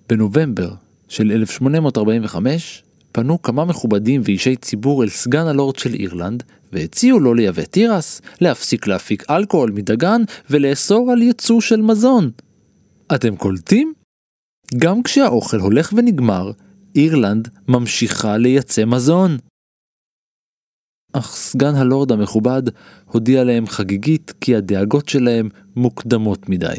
בנובמבר 0.09 0.71
של 1.09 1.33
1845 1.33 2.83
פנו 3.13 3.43
כמה 3.43 3.65
מכובדים 3.65 4.23
ואישי 4.25 4.57
ציבור 4.57 5.03
אל 5.05 5.09
סגן 5.09 5.47
הלורד 5.47 5.77
של 5.77 5.95
אירלנד 5.95 6.43
והציעו 6.73 7.21
לו 7.21 7.35
לייבא 7.35 7.63
תירס, 7.63 8.21
להפסיק 8.41 8.87
להפיק 8.87 9.31
אלכוהול 9.31 9.71
מדגן 9.71 10.23
ולאסור 10.51 11.13
על 11.13 11.23
ייצוא 11.23 11.61
של 11.61 11.83
מזון. 11.83 12.31
אתם 13.15 13.37
קולטים? 13.37 13.96
גם 14.75 15.03
כשהאוכל 15.03 15.61
הולך 15.61 15.93
ונגמר, 15.97 16.53
אירלנד 16.95 17.49
ממשיכה 17.69 18.37
לייצא 18.37 18.85
מזון. 18.85 19.37
אך 21.13 21.37
סגן 21.37 21.75
הלורד 21.75 22.13
המכובד 22.13 22.63
הודיע 23.07 23.45
להם 23.45 23.67
חגיגית 23.67 24.33
כי 24.41 24.57
הדאגות 24.57 25.09
שלהם 25.09 25.49
מוקדמות 25.77 26.49
מדי. 26.49 26.77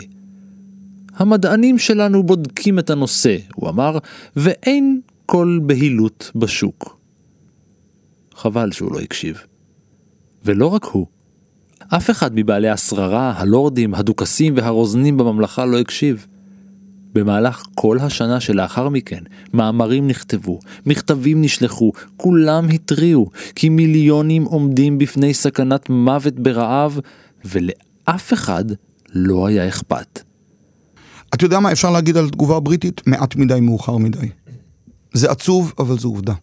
המדענים 1.14 1.78
שלנו 1.78 2.24
בודקים 2.24 2.80
את 2.80 2.90
הנושא, 2.90 3.38
הוא 3.56 3.70
אמר, 3.70 3.98
ואין 4.36 5.02
כל 5.26 5.60
בהילות 5.66 6.32
בשוק. 6.36 7.00
חבל 8.36 8.72
שהוא 8.72 8.94
לא 8.94 9.00
הקשיב. 9.00 9.38
ולא 10.46 10.68
רק 10.68 10.84
הוא. 10.84 11.08
אף 11.88 12.10
אחד 12.10 12.32
מבעלי 12.36 12.70
השררה, 12.70 13.34
הלורדים, 13.38 13.96
הדוכסים 13.96 14.54
והרוזנים 14.58 15.18
בממלכה 15.18 15.66
לא 15.66 15.80
הקשיב. 15.80 16.28
במהלך 17.18 17.64
כל 17.76 17.98
השנה 18.00 18.40
שלאחר 18.40 18.90
מכן, 18.90 19.24
מאמרים 19.54 20.08
נכתבו, 20.08 20.60
מכתבים 20.86 21.42
נשלחו, 21.42 21.92
כולם 22.18 22.70
התריעו, 22.70 23.30
כי 23.56 23.70
מיליונים 23.70 24.44
עומדים 24.44 24.98
בפני 24.98 25.34
סכנת 25.34 25.90
מוות 25.90 26.34
ברעב, 26.34 27.00
ולאף 27.46 28.34
אחד 28.34 28.66
לא 29.14 29.48
היה 29.48 29.68
אכפת. 29.68 30.20
אתה 31.34 31.46
יודע 31.46 31.60
מה 31.60 31.72
אפשר 31.72 31.92
להגיד 31.92 32.18
על 32.18 32.26
התגובה 32.26 32.58
הבריטית? 32.58 33.02
מעט 33.08 33.36
מדי 33.36 33.60
מאוחר 33.60 33.98
מדי. 33.98 34.30
זה 35.14 35.32
עצוב, 35.32 35.74
אבל 35.80 35.98
זו 35.98 36.08
עובדה. 36.08 36.34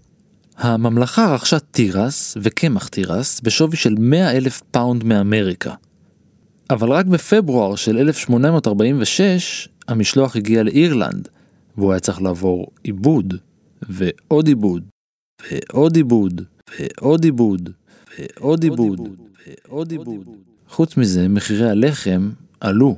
הממלכה 0.59 1.35
רכשה 1.35 1.59
תירס 1.59 2.37
וקמח 2.43 2.88
תירס 2.88 3.40
בשווי 3.40 3.76
של 3.76 3.95
100 3.99 4.31
אלף 4.31 4.62
פאונד 4.71 5.04
מאמריקה. 5.04 5.75
אבל 6.71 6.93
רק 6.93 7.07
בפברואר 7.07 7.76
של 7.76 7.99
1846 7.99 9.69
המשלוח 9.88 10.37
הגיע 10.37 10.62
לאירלנד, 10.62 11.29
והוא 11.76 11.93
היה 11.93 12.00
צריך 12.00 12.23
לעבור 12.23 12.67
עיבוד, 12.83 13.35
ועוד 13.83 14.47
עיבוד, 14.47 14.83
ועוד 15.50 15.97
עיבוד, 15.97 16.43
ועוד 16.79 17.25
עיבוד, 17.25 17.71
ועוד 18.19 18.62
עיבוד, 18.62 19.00
ועוד 19.69 19.91
עיבוד. 19.91 20.26
חוץ 20.69 20.97
מזה, 20.97 21.29
מחירי 21.29 21.71
הלחם 21.71 22.31
עלו. 22.61 22.97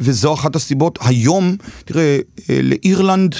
וזו 0.00 0.34
אחת 0.34 0.56
הסיבות. 0.56 0.98
היום, 1.02 1.56
תראה, 1.84 2.18
אה, 2.50 2.60
לאירלנד 2.62 3.34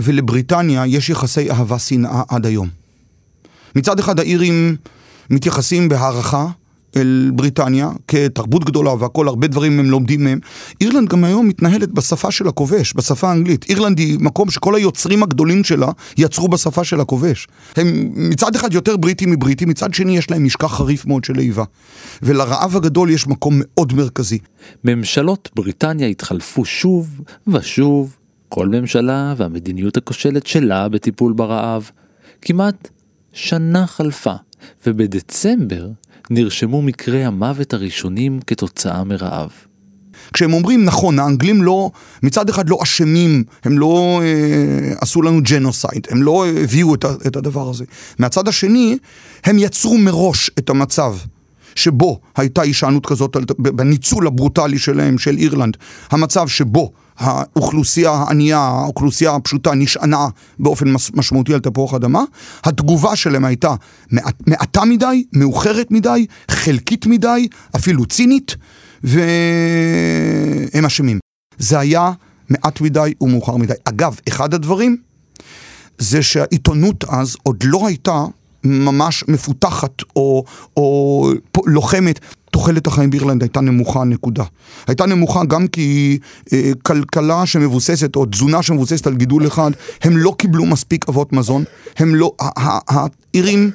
ולבריטניה 0.00 0.86
יש 0.86 1.10
יחסי 1.10 1.50
אהבה-שנאה 1.50 2.22
עד 2.28 2.46
היום. 2.46 2.68
מצד 3.76 3.98
אחד 3.98 4.20
האירים 4.20 4.76
מתייחסים 5.30 5.88
בהערכה 5.88 6.46
אל 6.96 7.30
בריטניה 7.34 7.90
כתרבות 8.08 8.64
גדולה 8.64 8.94
והכל, 8.94 9.28
הרבה 9.28 9.46
דברים 9.46 9.80
הם 9.80 9.90
לומדים 9.90 10.24
מהם. 10.24 10.38
אירלנד 10.80 11.08
גם 11.08 11.24
היום 11.24 11.48
מתנהלת 11.48 11.92
בשפה 11.92 12.30
של 12.30 12.48
הכובש, 12.48 12.94
בשפה 12.96 13.28
האנגלית. 13.28 13.64
אירלנד 13.68 13.98
היא 13.98 14.18
מקום 14.20 14.50
שכל 14.50 14.74
היוצרים 14.74 15.22
הגדולים 15.22 15.64
שלה 15.64 15.88
יצרו 16.18 16.48
בשפה 16.48 16.84
של 16.84 17.00
הכובש. 17.00 17.46
הם 17.76 18.10
מצד 18.14 18.54
אחד 18.54 18.74
יותר 18.74 18.96
בריטים 18.96 19.30
מבריטים, 19.30 19.68
מצד 19.68 19.94
שני 19.94 20.16
יש 20.16 20.30
להם 20.30 20.44
משכח 20.44 20.76
חריף 20.76 21.06
מאוד 21.06 21.24
של 21.24 21.38
איבה. 21.38 21.64
ולרעב 22.22 22.76
הגדול 22.76 23.10
יש 23.10 23.26
מקום 23.26 23.54
מאוד 23.60 23.92
מרכזי. 23.92 24.38
ממשלות 24.84 25.50
בריטניה 25.54 26.06
התחלפו 26.06 26.64
שוב 26.64 27.20
ושוב, 27.48 28.16
כל 28.48 28.68
ממשלה 28.68 29.34
והמדיניות 29.36 29.96
הכושלת 29.96 30.46
שלה 30.46 30.88
בטיפול 30.88 31.32
ברעב. 31.32 31.90
כמעט 32.42 32.88
שנה 33.32 33.86
חלפה, 33.86 34.34
ובדצמבר 34.86 35.88
נרשמו 36.30 36.82
מקרי 36.82 37.24
המוות 37.24 37.74
הראשונים 37.74 38.40
כתוצאה 38.46 39.04
מרעב. 39.04 39.50
כשהם 40.32 40.52
אומרים 40.52 40.84
נכון, 40.84 41.18
האנגלים 41.18 41.62
לא, 41.62 41.90
מצד 42.22 42.48
אחד 42.48 42.68
לא 42.68 42.78
אשמים, 42.82 43.44
הם 43.64 43.78
לא 43.78 44.20
אה, 44.22 44.94
עשו 45.00 45.22
לנו 45.22 45.40
ג'נוסייד, 45.42 46.06
הם 46.10 46.22
לא 46.22 46.46
הביאו 46.46 46.94
את, 46.94 47.04
את 47.26 47.36
הדבר 47.36 47.70
הזה. 47.70 47.84
מהצד 48.18 48.48
השני, 48.48 48.98
הם 49.44 49.58
יצרו 49.58 49.98
מראש 49.98 50.50
את 50.58 50.70
המצב 50.70 51.16
שבו 51.74 52.20
הייתה 52.36 52.62
הישענות 52.62 53.06
כזאת, 53.06 53.36
בניצול 53.58 54.26
הברוטלי 54.26 54.78
שלהם, 54.78 55.18
של 55.18 55.36
אירלנד, 55.36 55.76
המצב 56.10 56.48
שבו 56.48 56.92
האוכלוסייה 57.18 58.10
הענייה, 58.10 58.58
האוכלוסייה 58.58 59.34
הפשוטה 59.34 59.74
נשענה 59.74 60.26
באופן 60.58 60.92
משמעותי 61.14 61.54
על 61.54 61.60
תפוח 61.60 61.94
אדמה, 61.94 62.22
התגובה 62.64 63.16
שלהם 63.16 63.44
הייתה 63.44 63.74
מעט, 64.10 64.34
מעטה 64.46 64.84
מדי, 64.84 65.24
מאוחרת 65.32 65.90
מדי, 65.90 66.26
חלקית 66.50 67.06
מדי, 67.06 67.48
אפילו 67.76 68.06
צינית, 68.06 68.56
והם 69.04 70.84
אשמים. 70.86 71.18
זה 71.58 71.78
היה 71.78 72.12
מעט 72.50 72.80
מדי 72.80 73.14
ומאוחר 73.20 73.56
מדי. 73.56 73.74
אגב, 73.84 74.20
אחד 74.28 74.54
הדברים 74.54 74.96
זה 75.98 76.22
שהעיתונות 76.22 77.04
אז 77.08 77.36
עוד 77.42 77.62
לא 77.64 77.86
הייתה 77.86 78.24
ממש 78.64 79.24
מפותחת 79.28 80.02
או, 80.16 80.44
או 80.76 81.30
לוחמת. 81.66 82.20
תוחלת 82.50 82.86
החיים 82.86 83.10
באירלנד 83.10 83.42
הייתה 83.42 83.60
נמוכה, 83.60 84.04
נקודה. 84.04 84.44
הייתה 84.86 85.06
נמוכה 85.06 85.44
גם 85.44 85.66
כי 85.66 86.18
אה, 86.52 86.72
כלכלה 86.82 87.46
שמבוססת, 87.46 88.16
או 88.16 88.26
תזונה 88.26 88.62
שמבוססת 88.62 89.06
על 89.06 89.14
גידול 89.14 89.46
אחד, 89.46 89.70
הם 90.02 90.16
לא 90.16 90.34
קיבלו 90.38 90.66
מספיק 90.66 91.08
אבות 91.08 91.32
מזון, 91.32 91.64
הם 91.98 92.14
לא, 92.14 92.32
האירים 93.34 93.70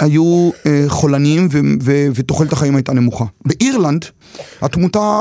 היו 0.00 0.50
אה, 0.66 0.84
חולניים 0.88 1.48
ו, 1.50 1.58
ו, 1.82 2.06
ותוחלת 2.14 2.52
החיים 2.52 2.76
הייתה 2.76 2.92
נמוכה. 2.92 3.24
באירלנד, 3.44 4.04
התמותה, 4.62 5.20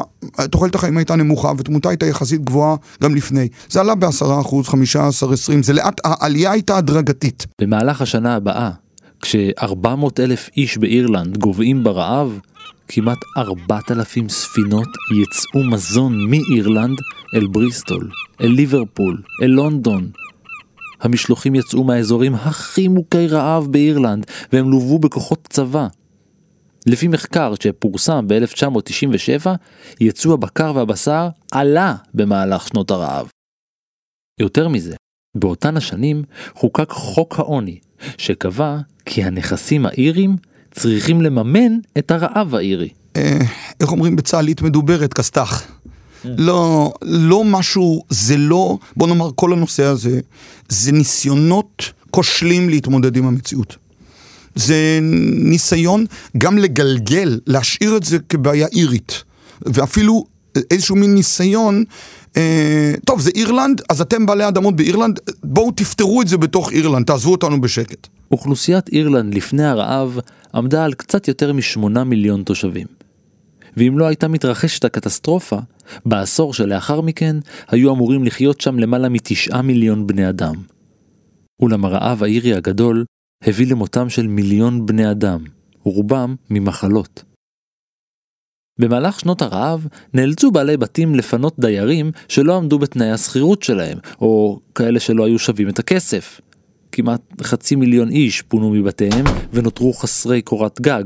תוחלת 0.52 0.76
החיים 0.76 0.98
הייתה 0.98 1.16
נמוכה 1.16 1.52
ותמותה 1.58 1.90
הייתה 1.90 2.06
יחסית 2.06 2.44
גבוהה 2.44 2.76
גם 3.04 3.16
לפני. 3.16 3.48
זה 3.70 3.80
עלה 3.80 3.96
בעשרה 3.96 4.42
אחוז, 4.42 4.68
חמישה 4.68 5.08
עשר, 5.08 5.34
עשרים, 5.34 5.64
זה 5.64 5.74
לאט, 5.74 6.02
העלייה 6.04 6.52
הייתה 6.52 6.78
הדרגתית. 6.78 7.46
במהלך 7.62 8.02
השנה 8.02 8.36
הבאה, 8.36 8.70
כש-400 9.24 10.20
אלף 10.20 10.50
איש 10.58 10.78
באירלנד 10.78 11.38
גוועים 11.38 11.84
ברעב, 11.84 12.40
כמעט 12.88 13.18
4,000 13.38 14.30
ספינות 14.30 14.88
יצאו 15.22 15.64
מזון 15.64 16.30
מאירלנד 16.30 16.98
אל 17.36 17.48
בריסטול, 17.48 18.10
אל 18.42 18.48
ליברפול, 18.48 19.22
אל 19.42 19.48
לונדון. 19.48 20.12
המשלוחים 21.02 21.56
יצאו 21.56 21.84
מהאזורים 21.84 22.36
הכי 22.36 22.88
מוכי 22.88 23.28
רעב 23.28 23.68
באירלנד, 23.72 24.26
והם 24.54 24.72
לוו 24.72 25.00
בכוחות 25.00 25.48
צבא. 25.50 25.88
לפי 26.86 27.08
מחקר 27.08 27.54
שפורסם 27.64 28.28
ב-1997, 28.28 29.48
יצוא 30.02 30.34
הבקר 30.34 30.72
והבשר 30.76 31.30
עלה 31.52 31.96
במהלך 32.14 32.68
שנות 32.68 32.92
הרעב. 32.92 33.30
יותר 34.40 34.68
מזה, 34.68 34.96
באותן 35.36 35.78
השנים 35.78 36.24
חוקק 36.54 36.90
חוק 36.90 37.40
העוני, 37.40 37.80
שקבע 38.18 38.78
כי 39.06 39.24
הנכסים 39.24 39.86
האיריים 39.86 40.36
צריכים 40.72 41.22
לממן 41.22 41.78
את 41.98 42.12
הרעב 42.12 42.56
האירי. 42.56 42.90
אה, 43.16 43.40
איך 43.80 43.92
אומרים 43.92 44.16
בצה"לית 44.16 44.62
מדוברת, 44.62 45.14
כסת"ח. 45.14 45.64
לא, 46.26 46.94
לא 47.02 47.44
משהו, 47.44 48.04
זה 48.10 48.38
לא, 48.38 48.78
בוא 48.98 49.08
נאמר 49.08 49.30
כל 49.36 49.54
הנושא 49.54 49.84
הזה, 49.84 50.20
זה 50.70 50.92
ניסיונות 50.92 51.92
כושלים 52.12 52.70
להתמודד 52.70 53.18
עם 53.18 53.26
המציאות. 53.28 53.78
זה 54.56 55.00
ניסיון 55.34 56.06
גם 56.38 56.58
לגלגל, 56.58 57.40
להשאיר 57.48 57.98
את 57.98 58.04
זה 58.04 58.18
כבעיה 58.30 58.68
אירית. 58.68 59.24
ואפילו 59.62 60.26
איזשהו 60.72 60.96
מין 60.96 61.16
ניסיון, 61.16 61.76
אה, 61.78 61.84
טוב 63.06 63.22
זה 63.22 63.32
אירלנד, 63.36 63.82
אז 63.90 64.02
אתם 64.02 64.26
בעלי 64.26 64.48
אדמות 64.48 64.76
באירלנד, 64.76 65.20
בואו 65.44 65.72
תפתרו 65.72 66.22
את 66.22 66.28
זה 66.28 66.38
בתוך 66.38 66.72
אירלנד, 66.72 67.06
תעזבו 67.06 67.32
אותנו 67.32 67.62
בשקט. 67.62 68.08
אוכלוסיית 68.32 68.90
אירלנד 68.90 69.34
לפני 69.34 69.64
הרעב 69.64 70.20
עמדה 70.56 70.86
על 70.86 70.94
קצת 70.94 71.28
יותר 71.28 71.54
משמונה 71.54 72.04
מיליון 72.04 72.44
תושבים. 72.44 72.88
ואם 73.78 74.00
לא 74.00 74.06
הייתה 74.06 74.28
מתרחשת 74.28 74.86
הקטסטרופה, 74.86 75.58
בעשור 76.06 76.54
שלאחר 76.54 77.02
מכן 77.02 77.36
היו 77.68 77.94
אמורים 77.94 78.24
לחיות 78.24 78.62
שם 78.62 78.80
למעלה 78.80 79.10
מתשעה 79.10 79.62
מיליון 79.62 80.08
בני 80.08 80.30
אדם. 80.30 80.56
אולם 81.62 81.86
הרעב 81.86 82.24
האירי 82.24 82.54
הגדול 82.54 83.06
הביא 83.44 83.68
למותם 83.68 84.10
של 84.10 84.28
מיליון 84.28 84.86
בני 84.86 85.12
אדם, 85.12 85.44
רובם 85.84 86.36
ממחלות. 86.50 87.24
במהלך 88.80 89.20
שנות 89.20 89.42
הרעב 89.42 89.88
נאלצו 90.14 90.52
בעלי 90.52 90.78
בתים 90.78 91.16
לפנות 91.16 91.56
דיירים 91.60 92.12
שלא 92.28 92.58
עמדו 92.58 92.80
בתנאי 92.80 93.12
השכירות 93.12 93.64
שלהם, 93.64 93.98
או 94.22 94.60
כאלה 94.76 95.00
שלא 95.00 95.26
היו 95.26 95.40
שווים 95.40 95.70
את 95.70 95.80
הכסף. 95.80 96.42
כמעט 96.92 97.22
חצי 97.42 97.76
מיליון 97.76 98.10
איש 98.10 98.42
פונו 98.42 98.70
מבתיהם 98.70 99.26
ונותרו 99.54 99.94
חסרי 99.94 100.42
קורת 100.42 100.82
גג. 100.82 101.04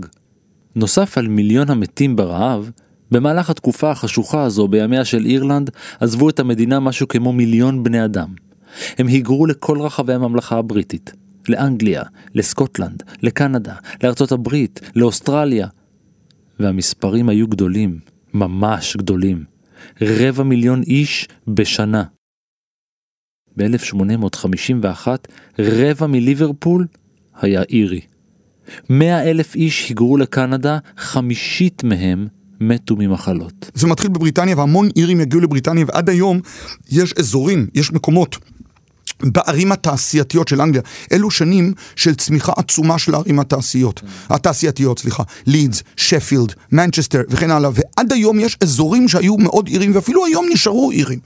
נוסף 0.75 1.17
על 1.17 1.27
מיליון 1.27 1.69
המתים 1.69 2.15
ברעב, 2.15 2.71
במהלך 3.11 3.49
התקופה 3.49 3.91
החשוכה 3.91 4.43
הזו 4.43 4.67
בימיה 4.67 5.05
של 5.05 5.25
אירלנד 5.25 5.69
עזבו 5.99 6.29
את 6.29 6.39
המדינה 6.39 6.79
משהו 6.79 7.07
כמו 7.07 7.33
מיליון 7.33 7.83
בני 7.83 8.05
אדם. 8.05 8.27
הם 8.97 9.07
היגרו 9.07 9.45
לכל 9.45 9.81
רחבי 9.81 10.13
הממלכה 10.13 10.57
הבריטית, 10.57 11.13
לאנגליה, 11.49 12.03
לסקוטלנד, 12.35 13.03
לקנדה, 13.21 13.73
לארצות 14.03 14.31
הברית, 14.31 14.81
לאוסטרליה. 14.95 15.67
והמספרים 16.59 17.29
היו 17.29 17.47
גדולים, 17.47 17.99
ממש 18.33 18.97
גדולים. 18.97 19.43
רבע 20.01 20.43
מיליון 20.43 20.81
איש 20.81 21.27
בשנה. 21.47 22.03
ב-1851 23.57 25.07
רבע 25.59 26.07
מליברפול 26.07 26.87
היה 27.41 27.63
אירי. 27.63 28.01
מאה 28.89 29.29
אלף 29.29 29.55
איש 29.55 29.89
היגרו 29.89 30.17
לקנדה, 30.17 30.77
חמישית 30.97 31.83
מהם 31.83 32.27
מתו 32.61 32.95
ממחלות. 32.95 33.71
זה 33.73 33.87
מתחיל 33.87 34.09
בבריטניה 34.09 34.57
והמון 34.57 34.89
אירים 34.95 35.21
יגיעו 35.21 35.41
לבריטניה 35.41 35.85
ועד 35.87 36.09
היום 36.09 36.39
יש 36.91 37.13
אזורים, 37.13 37.67
יש 37.73 37.91
מקומות 37.91 38.37
בערים 39.23 39.71
התעשייתיות 39.71 40.47
של 40.47 40.61
אנגליה. 40.61 40.81
אלו 41.11 41.31
שנים 41.31 41.73
של 41.95 42.15
צמיחה 42.15 42.51
עצומה 42.57 42.99
של 42.99 43.15
הערים 43.15 43.39
התעשיות, 43.39 44.01
התעשייתיות, 44.29 44.99
סליחה, 44.99 45.23
לידס, 45.45 45.83
שפילד, 45.97 46.53
מנצ'סטר 46.71 47.21
וכן 47.29 47.51
הלאה, 47.51 47.69
ועד 47.73 48.13
היום 48.13 48.39
יש 48.39 48.57
אזורים 48.61 49.07
שהיו 49.07 49.37
מאוד 49.37 49.67
עירים, 49.67 49.91
ואפילו 49.95 50.25
היום 50.25 50.45
נשארו 50.53 50.91
עירים. 50.91 51.19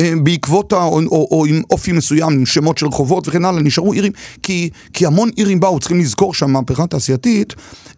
אה, 0.00 0.12
בעקבות, 0.22 0.72
ה, 0.72 0.76
או, 0.76 1.00
או, 1.00 1.28
או 1.30 1.46
עם 1.46 1.62
אופי 1.70 1.92
מסוים, 1.92 2.32
עם 2.32 2.46
שמות 2.46 2.78
של 2.78 2.86
רחובות 2.86 3.28
וכן 3.28 3.44
הלאה, 3.44 3.62
נשארו 3.62 3.92
עירים, 3.92 4.12
כי, 4.42 4.70
כי 4.92 5.06
המון 5.06 5.30
עירים 5.36 5.60
באו, 5.60 5.80
צריכים 5.80 6.00
לזכור 6.00 6.34
שהמהפכה 6.34 6.82
התעשייתית 6.82 7.54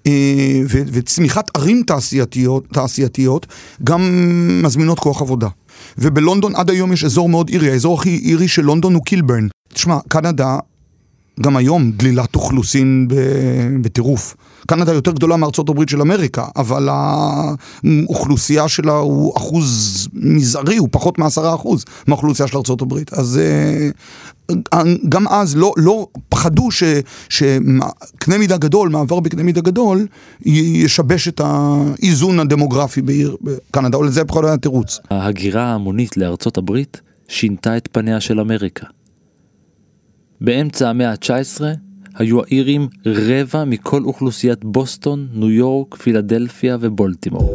אה, 0.07 0.13
וצמיחת 0.67 1.51
ערים 1.55 1.83
תעשייתיות, 1.87 2.65
תעשייתיות 2.73 3.47
גם 3.85 4.01
מזמינות 4.63 4.99
כוח 4.99 5.23
עבודה. 5.23 5.49
ובלונדון 5.99 6.57
עד 6.57 6.71
היום 6.71 6.93
יש 6.93 7.05
אזור 7.05 7.29
מאוד 7.29 7.49
אירי, 7.49 7.71
האזור 7.71 8.01
הכי 8.01 8.21
אירי 8.25 8.49
של 8.49 8.63
לונדון 8.63 8.95
הוא 8.95 9.05
קילברן. 9.05 9.49
תשמע, 9.73 9.99
קנדה, 10.09 10.59
גם 11.41 11.57
היום 11.57 11.91
דלילת 11.91 12.35
אוכלוסין 12.35 13.09
בטירוף. 13.83 14.37
קנדה 14.67 14.93
יותר 14.93 15.11
גדולה 15.11 15.37
מארצות 15.37 15.69
הברית 15.69 15.89
של 15.89 16.01
אמריקה, 16.01 16.45
אבל 16.57 16.89
האוכלוסייה 16.91 18.69
שלה 18.69 18.93
הוא 18.93 19.37
אחוז 19.37 20.09
מזערי, 20.15 20.77
הוא 20.77 20.89
פחות 20.93 21.19
מעשרה 21.19 21.55
אחוז 21.55 21.85
מהאוכלוסייה 22.07 22.49
של 22.49 22.57
ארצות 22.57 22.83
הברית. 22.83 23.13
אז 23.13 23.41
גם 25.09 25.29
אז 25.29 25.57
לא, 25.57 25.73
לא 25.77 26.07
פחדו 26.29 26.69
שקנה 27.29 28.39
מידה 28.39 28.57
גדול, 28.57 28.89
מעבר 28.89 29.21
בקנה 29.21 29.43
מידה 29.43 29.61
גדול, 29.61 30.07
ישבש 30.45 31.29
את 31.29 31.41
האיזון 31.45 32.41
הדמוגרפי 32.41 33.03
בעיר 33.03 33.37
בקנדה, 33.43 33.97
או 33.97 34.03
לזה 34.03 34.25
בכל 34.25 34.47
היה 34.47 34.57
תירוץ. 34.57 34.99
ההגירה 35.11 35.63
ההמונית 35.63 36.17
לארצות 36.17 36.59
הברית 36.59 37.01
שינתה 37.29 37.77
את 37.77 37.89
פניה 37.93 38.21
של 38.21 38.41
אמריקה. 38.41 38.87
באמצע 40.41 40.89
המאה 40.89 41.11
ה-19 41.11 41.61
היו 42.21 42.43
האירים 42.43 42.89
רבע 43.07 43.65
מכל 43.65 44.03
אוכלוסיית 44.05 44.65
בוסטון, 44.65 45.29
ניו 45.33 45.51
יורק, 45.51 45.95
פילדלפיה 45.95 46.77
ובולטימור. 46.81 47.55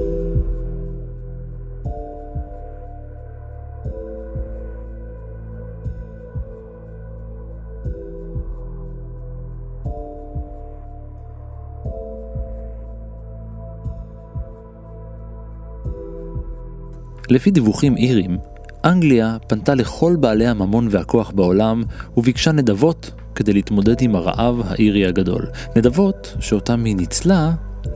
לפי 17.29 17.51
דיווחים 17.51 17.97
אירים, 17.97 18.37
אנגליה 18.85 19.37
פנתה 19.47 19.75
לכל 19.75 20.15
בעלי 20.19 20.47
הממון 20.47 20.87
והכוח 20.91 21.31
בעולם 21.31 21.83
וביקשה 22.17 22.51
נדבות 22.51 23.11
כדי 23.35 23.53
להתמודד 23.53 24.01
עם 24.01 24.15
הרעב 24.15 24.61
האירי 24.65 25.05
הגדול. 25.05 25.47
נדבות 25.75 26.35
שאותם 26.39 26.83
היא 26.83 26.95
ניצלה 26.95 27.51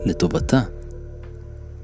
לטובתה. 0.06 0.60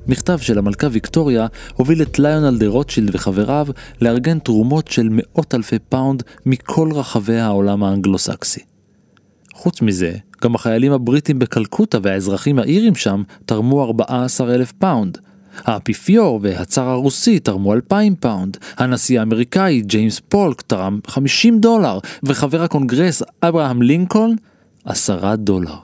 מכתב 0.06 0.38
של 0.38 0.58
המלכה 0.58 0.86
ויקטוריה 0.90 1.46
הוביל 1.74 2.02
את 2.02 2.18
ליונל 2.18 2.58
דה 2.58 2.66
רוטשילד 2.66 3.14
וחבריו 3.14 3.66
לארגן 4.00 4.38
תרומות 4.38 4.88
של 4.88 5.08
מאות 5.10 5.54
אלפי 5.54 5.78
פאונד 5.78 6.22
מכל 6.46 6.90
רחבי 6.92 7.38
העולם 7.38 7.84
האנגלו-סקסי. 7.84 8.60
חוץ 9.54 9.82
מזה, 9.82 10.16
גם 10.42 10.54
החיילים 10.54 10.92
הבריטים 10.92 11.38
בקלקוטה 11.38 11.98
והאזרחים 12.02 12.58
האירים 12.58 12.94
שם 12.94 13.22
תרמו 13.46 13.84
14 13.84 14.54
אלף 14.54 14.72
פאונד, 14.72 15.18
האפיפיור 15.64 16.40
והצאר 16.42 16.88
הרוסי 16.88 17.38
תרמו 17.38 17.74
2,000 17.74 18.14
פאונד, 18.14 18.56
הנשיא 18.76 19.20
האמריקאי 19.20 19.80
ג'יימס 19.80 20.20
פולק 20.28 20.60
תרם 20.60 21.00
50 21.06 21.60
דולר, 21.60 21.98
וחבר 22.22 22.62
הקונגרס 22.62 23.22
אברהם 23.42 23.82
לינקולן 23.82 24.34
10 24.84 25.34
דולר. 25.36 25.74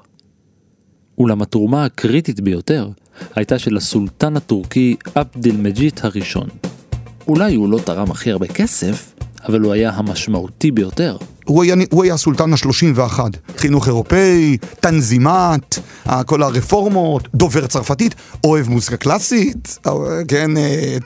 אולם 1.18 1.42
התרומה 1.42 1.84
הקריטית 1.84 2.40
ביותר 2.40 2.88
הייתה 3.34 3.58
של 3.58 3.76
הסולטן 3.76 4.36
הטורקי 4.36 4.96
עבד 5.14 5.46
אל-מג'יד 5.46 6.00
הראשון. 6.02 6.48
אולי 7.28 7.54
הוא 7.54 7.68
לא 7.68 7.78
תרם 7.78 8.10
הכי 8.10 8.30
הרבה 8.30 8.46
כסף, 8.46 9.14
אבל 9.48 9.60
הוא 9.60 9.72
היה 9.72 9.90
המשמעותי 9.90 10.70
ביותר. 10.70 11.16
הוא 11.44 11.62
היה, 11.62 11.74
הוא 11.90 12.04
היה 12.04 12.14
הסולטן 12.14 12.52
ה-31. 12.52 13.20
חינוך 13.56 13.88
אירופאי, 13.88 14.56
תנזימת, 14.80 15.78
כל 16.26 16.42
הרפורמות, 16.42 17.28
דובר 17.34 17.66
צרפתית, 17.66 18.14
אוהב 18.44 18.68
מוזיקה 18.68 18.96
קלאסית, 18.96 19.78
כן, 20.28 20.56
אה, 20.56 20.96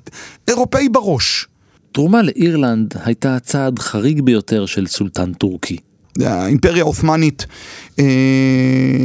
אירופאי 0.48 0.88
בראש. 0.88 1.46
תרומה 1.92 2.22
לאירלנד 2.22 2.94
הייתה 3.04 3.38
צעד 3.40 3.78
חריג 3.78 4.20
ביותר 4.20 4.66
של 4.66 4.86
סולטן 4.86 5.32
טורקי. 5.32 5.76
האימפריה 6.20 6.82
העות'מאנית 6.82 7.46
אה, 7.98 8.04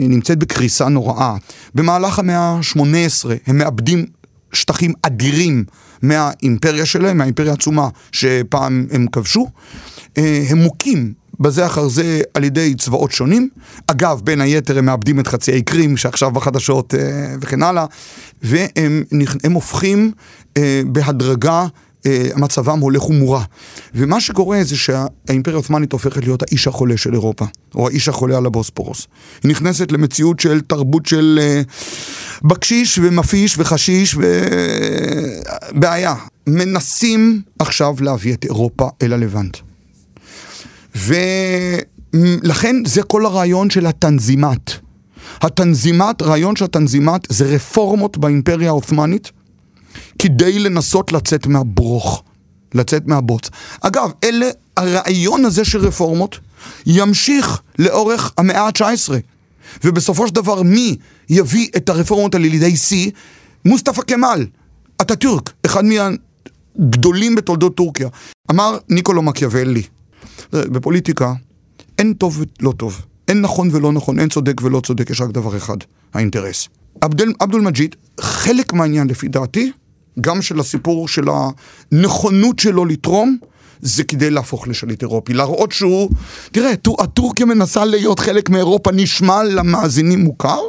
נמצאת 0.10 0.40
בקריסה 0.40 0.90
נוראה. 0.90 1.36
במהלך 1.76 2.20
המאה 2.20 2.38
ה-18 2.38 3.30
הם 3.48 3.58
מאבדים 3.58 4.06
שטחים 4.54 4.94
אדירים 5.02 5.64
מהאימפריה 6.02 6.86
שלהם, 6.86 7.18
מהאימפריה 7.18 7.52
העצומה 7.52 7.90
שפעם 8.12 8.88
הם 8.92 9.08
כבשו. 9.12 9.48
אה, 10.18 10.44
הם 10.50 10.58
מוכים 10.58 11.14
בזה 11.42 11.66
אחר 11.66 11.88
זה 11.88 12.22
על 12.34 12.44
ידי 12.44 12.76
צבאות 12.76 13.12
שונים. 13.12 13.50
אגב, 13.88 14.22
בין 14.24 14.42
היתר 14.42 14.78
הם 14.78 14.86
מאבדים 14.86 15.20
את 15.20 15.28
חצי 15.28 15.52
האי 15.52 15.62
קרים 15.62 15.98
שעכשיו 15.98 16.32
בחדשות 16.32 16.96
אה, 16.96 17.36
וכן 17.42 17.64
הלאה, 17.64 17.86
והם 18.44 19.52
הופכים 19.54 20.12
אה, 20.58 20.82
בהדרגה 20.86 21.68
מצבם 22.36 22.80
הולך 22.80 23.10
ומורע. 23.10 23.44
ומה 23.96 24.22
שקורה 24.22 24.64
זה 24.64 24.78
שהאימפריה 24.78 25.56
העות'מאנית 25.56 25.92
הופכת 25.92 26.24
להיות 26.24 26.44
האיש 26.44 26.68
החולה 26.68 26.98
של 26.98 27.14
אירופה, 27.14 27.46
או 27.76 27.88
האיש 27.88 28.10
החולה 28.10 28.38
על 28.38 28.46
הבוספורוס. 28.46 29.08
היא 29.44 29.52
נכנסת 29.52 29.92
למציאות 29.92 30.40
של 30.40 30.62
תרבות 30.62 31.06
של 31.06 31.40
בקשיש 32.44 33.00
ומפיש 33.04 33.56
וחשיש 33.58 34.16
ובעיה. 35.74 36.16
מנסים 36.48 37.42
עכשיו 37.60 37.96
להביא 38.00 38.34
את 38.34 38.46
אירופה 38.46 38.90
אל 39.02 39.14
הלבנט. 39.14 39.58
ולכן 40.96 42.76
זה 42.86 43.04
כל 43.04 43.26
הרעיון 43.26 43.70
של 43.70 43.86
התנזימת. 43.86 44.72
התנזימת, 45.42 46.22
רעיון 46.22 46.56
של 46.56 46.66
התנזימת 46.66 47.22
זה 47.30 47.46
רפורמות 47.46 48.18
באימפריה 48.18 48.70
העות'מאנית 48.70 49.32
כדי 50.20 50.60
לנסות 50.60 51.12
לצאת 51.12 51.48
מהברוך, 51.48 52.24
לצאת 52.74 53.08
מהבוץ. 53.08 53.50
אגב, 53.82 54.12
אלה, 54.24 54.50
הרעיון 54.78 55.46
הזה 55.46 55.66
של 55.66 55.80
רפורמות 55.80 56.40
ימשיך 56.86 57.62
לאורך 57.80 58.32
המאה 58.38 58.62
ה-19. 58.62 59.14
ובסופו 59.84 60.28
של 60.28 60.34
דבר 60.34 60.62
מי 60.62 60.96
יביא 61.30 61.68
את 61.78 61.90
הרפורמות 61.90 62.36
האלה 62.36 62.48
לידי 62.48 62.76
שיא? 62.78 63.12
מוסטפא 63.66 64.02
קמאל, 64.02 64.46
אטאטורק, 65.02 65.54
אחד 65.66 65.84
מהגדולים 65.86 67.36
בתולדות 67.36 67.76
טורקיה. 67.76 68.08
אמר 68.52 68.78
ניקולו 68.90 69.22
מקיאוולי, 69.22 69.84
בפוליטיקה 70.54 71.34
אין 72.00 72.14
טוב 72.14 72.44
ולא 72.60 72.72
טוב, 72.72 73.02
אין 73.28 73.42
נכון 73.42 73.70
ולא 73.72 73.92
נכון, 73.92 74.20
אין 74.20 74.30
צודק 74.30 74.62
ולא 74.64 74.80
צודק, 74.80 75.10
יש 75.10 75.22
רק 75.22 75.30
דבר 75.30 75.58
אחד, 75.58 75.78
האינטרס. 76.14 76.70
עבדל, 77.02 77.34
עבדול 77.40 77.62
מג'יד, 77.62 77.96
חלק 78.20 78.74
מהעניין 78.74 79.08
לפי 79.08 79.28
דעתי, 79.28 79.72
גם 80.22 80.42
של 80.42 80.60
הסיפור 80.60 81.08
של 81.08 81.24
הנכונות 81.92 82.60
שלו 82.60 82.86
לתרום, 82.86 83.38
זה 83.82 84.04
כדי 84.04 84.30
להפוך 84.30 84.68
לשליט 84.68 85.02
אירופי, 85.02 85.34
להראות 85.34 85.72
שהוא, 85.72 86.10
תראה, 86.52 86.72
הטורקיה 87.00 87.46
מנסה 87.46 87.86
להיות 87.86 88.20
חלק 88.20 88.50
מאירופה, 88.50 88.92
נשמע 88.92 89.44
למאזינים 89.44 90.20
מוכר? 90.20 90.60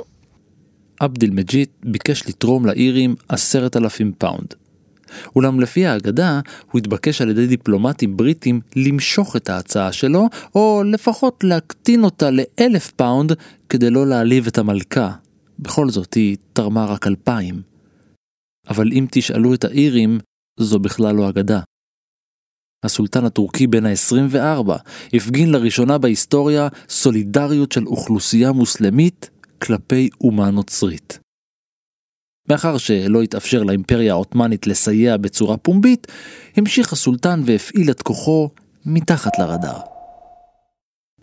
עבד 1.01 1.23
אל-מג'יד 1.25 1.69
ביקש 1.85 2.29
לתרום 2.29 2.67
לאירים 2.67 3.15
עשרת 3.29 3.77
אלפים 3.77 4.13
פאונד. 4.19 4.55
אולם 5.37 5.61
לפי 5.61 5.87
האגדה, 5.87 6.41
הוא 6.71 6.79
התבקש 6.79 7.23
על 7.23 7.31
ידי 7.31 7.47
דיפלומטים 7.47 8.17
בריטים 8.17 8.61
למשוך 8.77 9.37
את 9.37 9.51
ההצעה 9.51 9.93
שלו, 9.93 10.29
או 10.55 10.83
לפחות 10.87 11.45
להקטין 11.45 12.05
אותה 12.05 12.31
לאלף 12.31 12.91
פאונד 12.91 13.33
כדי 13.69 13.91
לא 13.91 14.07
להעליב 14.07 14.47
את 14.47 14.59
המלכה. 14.59 15.13
בכל 15.59 15.91
זאת, 15.91 16.15
היא 16.15 16.37
תרמה 16.53 16.85
רק 16.85 17.07
אלפיים. 17.07 17.63
אבל 18.69 18.93
אם 18.93 19.07
תשאלו 19.11 19.55
את 19.55 19.65
האירים, 19.65 20.19
זו 20.61 20.79
בכלל 20.79 21.15
לא 21.15 21.29
אגדה. 21.29 21.61
הסולטן 22.85 23.25
הטורקי 23.25 23.67
בן 23.67 23.87
ה-24 23.87 24.73
הפגין 25.15 25.51
לראשונה 25.51 25.99
בהיסטוריה 25.99 26.69
סולידריות 26.89 27.73
של 27.73 27.87
אוכלוסייה 27.87 28.53
מוסלמית 28.53 29.31
כלפי 29.59 30.09
אומה 30.21 30.51
נוצרית. 30.51 31.22
מאחר 32.49 32.79
שלא 32.79 33.23
התאפשר 33.23 33.63
לאימפריה 33.63 34.13
העות'מאנית 34.13 34.67
לסייע 34.67 35.17
בצורה 35.17 35.57
פומבית, 35.57 36.07
המשיך 36.57 36.93
הסולטן 36.93 37.43
והפעיל 37.45 37.91
את 37.91 38.03
כוחו 38.03 38.49
מתחת 38.87 39.39
לרדאר. 39.39 39.81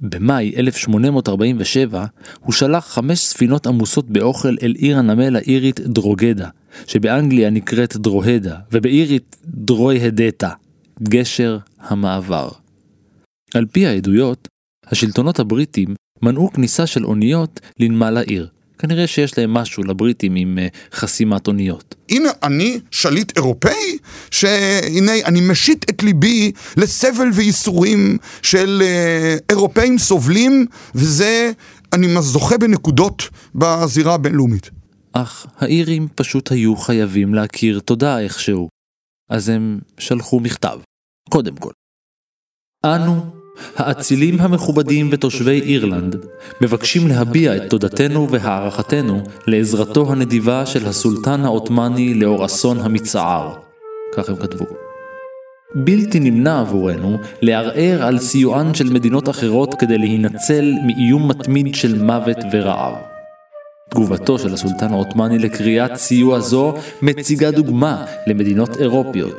במאי 0.01 0.53
1847 0.57 2.05
הוא 2.39 2.53
שלח 2.53 2.85
חמש 2.87 3.19
ספינות 3.19 3.67
עמוסות 3.67 4.09
באוכל 4.09 4.55
אל 4.61 4.73
עיר 4.77 4.97
הנמל 4.97 5.35
האירית 5.35 5.79
דרוגדה, 5.79 6.49
שבאנגליה 6.87 7.49
נקראת 7.49 7.97
דרוהדה, 7.97 8.57
ובאירית 8.71 9.35
דרויהדטה, 9.45 10.49
גשר 11.03 11.57
המעבר. 11.79 12.49
על 13.53 13.65
פי 13.65 13.87
העדויות, 13.87 14.47
השלטונות 14.87 15.39
הבריטים 15.39 15.95
מנעו 16.21 16.51
כניסה 16.51 16.87
של 16.87 17.05
אוניות 17.05 17.59
לנמל 17.79 18.17
העיר. 18.17 18.47
כנראה 18.79 19.07
שיש 19.07 19.37
להם 19.37 19.53
משהו 19.53 19.83
לבריטים 19.83 20.35
עם 20.35 20.57
uh, 20.57 20.95
חסימת 20.95 21.47
אוניות. 21.47 21.95
הנה 22.09 22.29
אני 22.43 22.79
שליט 22.91 23.37
אירופאי, 23.37 23.97
שהנה 24.31 25.11
אני 25.25 25.41
משית 25.41 25.85
את 25.89 26.03
ליבי 26.03 26.51
לסבל 26.77 27.27
וייסורים 27.33 28.17
של 28.41 28.81
uh, 28.81 29.43
אירופאים 29.49 29.97
סובלים, 29.97 30.65
וזה, 30.95 31.51
אני 31.93 32.07
זוכה 32.19 32.57
בנקודות 32.57 33.23
בזירה 33.55 34.13
הבינלאומית. 34.13 34.69
אך 35.13 35.45
האירים 35.57 36.07
פשוט 36.15 36.51
היו 36.51 36.75
חייבים 36.75 37.33
להכיר 37.33 37.79
תודה 37.79 38.19
איכשהו. 38.19 38.69
אז 39.29 39.49
הם 39.49 39.79
שלחו 39.97 40.39
מכתב. 40.39 40.79
קודם 41.29 41.55
כל. 41.55 41.71
אנו, 42.85 43.38
האצילים 43.75 44.41
המכובדים 44.41 45.09
ותושבי 45.11 45.61
אירלנד, 45.61 46.15
מבקשים 46.61 47.07
להביע 47.07 47.55
את 47.55 47.69
תודתנו 47.69 48.29
והערכתנו 48.29 49.23
לעזרתו 49.47 50.11
הנדיבה 50.11 50.65
של 50.65 50.87
הסולטן 50.87 51.45
העות'מאני 51.45 52.13
לאור 52.13 52.45
אסון 52.45 52.79
המצער. 52.79 53.53
כך 54.15 54.29
הם 54.29 54.35
כתבו. 54.35 54.65
בלתי 55.75 56.19
נמנע 56.19 56.59
עבורנו 56.59 57.17
לערער 57.41 58.03
על 58.03 58.19
סיוען 58.19 58.73
של 58.73 58.93
מדינות 58.93 59.29
אחרות 59.29 59.75
כדי 59.79 59.97
להינצל 59.97 60.73
מאיום 60.85 61.27
מתמיד 61.27 61.75
של 61.75 62.03
מוות 62.03 62.37
ורעב. 62.51 62.93
תגובתו 63.89 64.39
של 64.39 64.53
הסולטן 64.53 64.93
העות'מאני 64.93 65.39
לקריאת 65.39 65.95
סיוע 65.95 66.39
זו 66.39 66.73
מציגה 67.01 67.51
דוגמה 67.51 68.05
למדינות 68.27 68.77
אירופיות. 68.77 69.37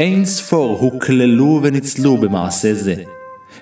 אין 0.00 0.24
ספור 0.24 0.78
הוקללו 0.80 1.60
וניצלו 1.62 2.16
במעשה 2.16 2.74
זה. 2.74 2.94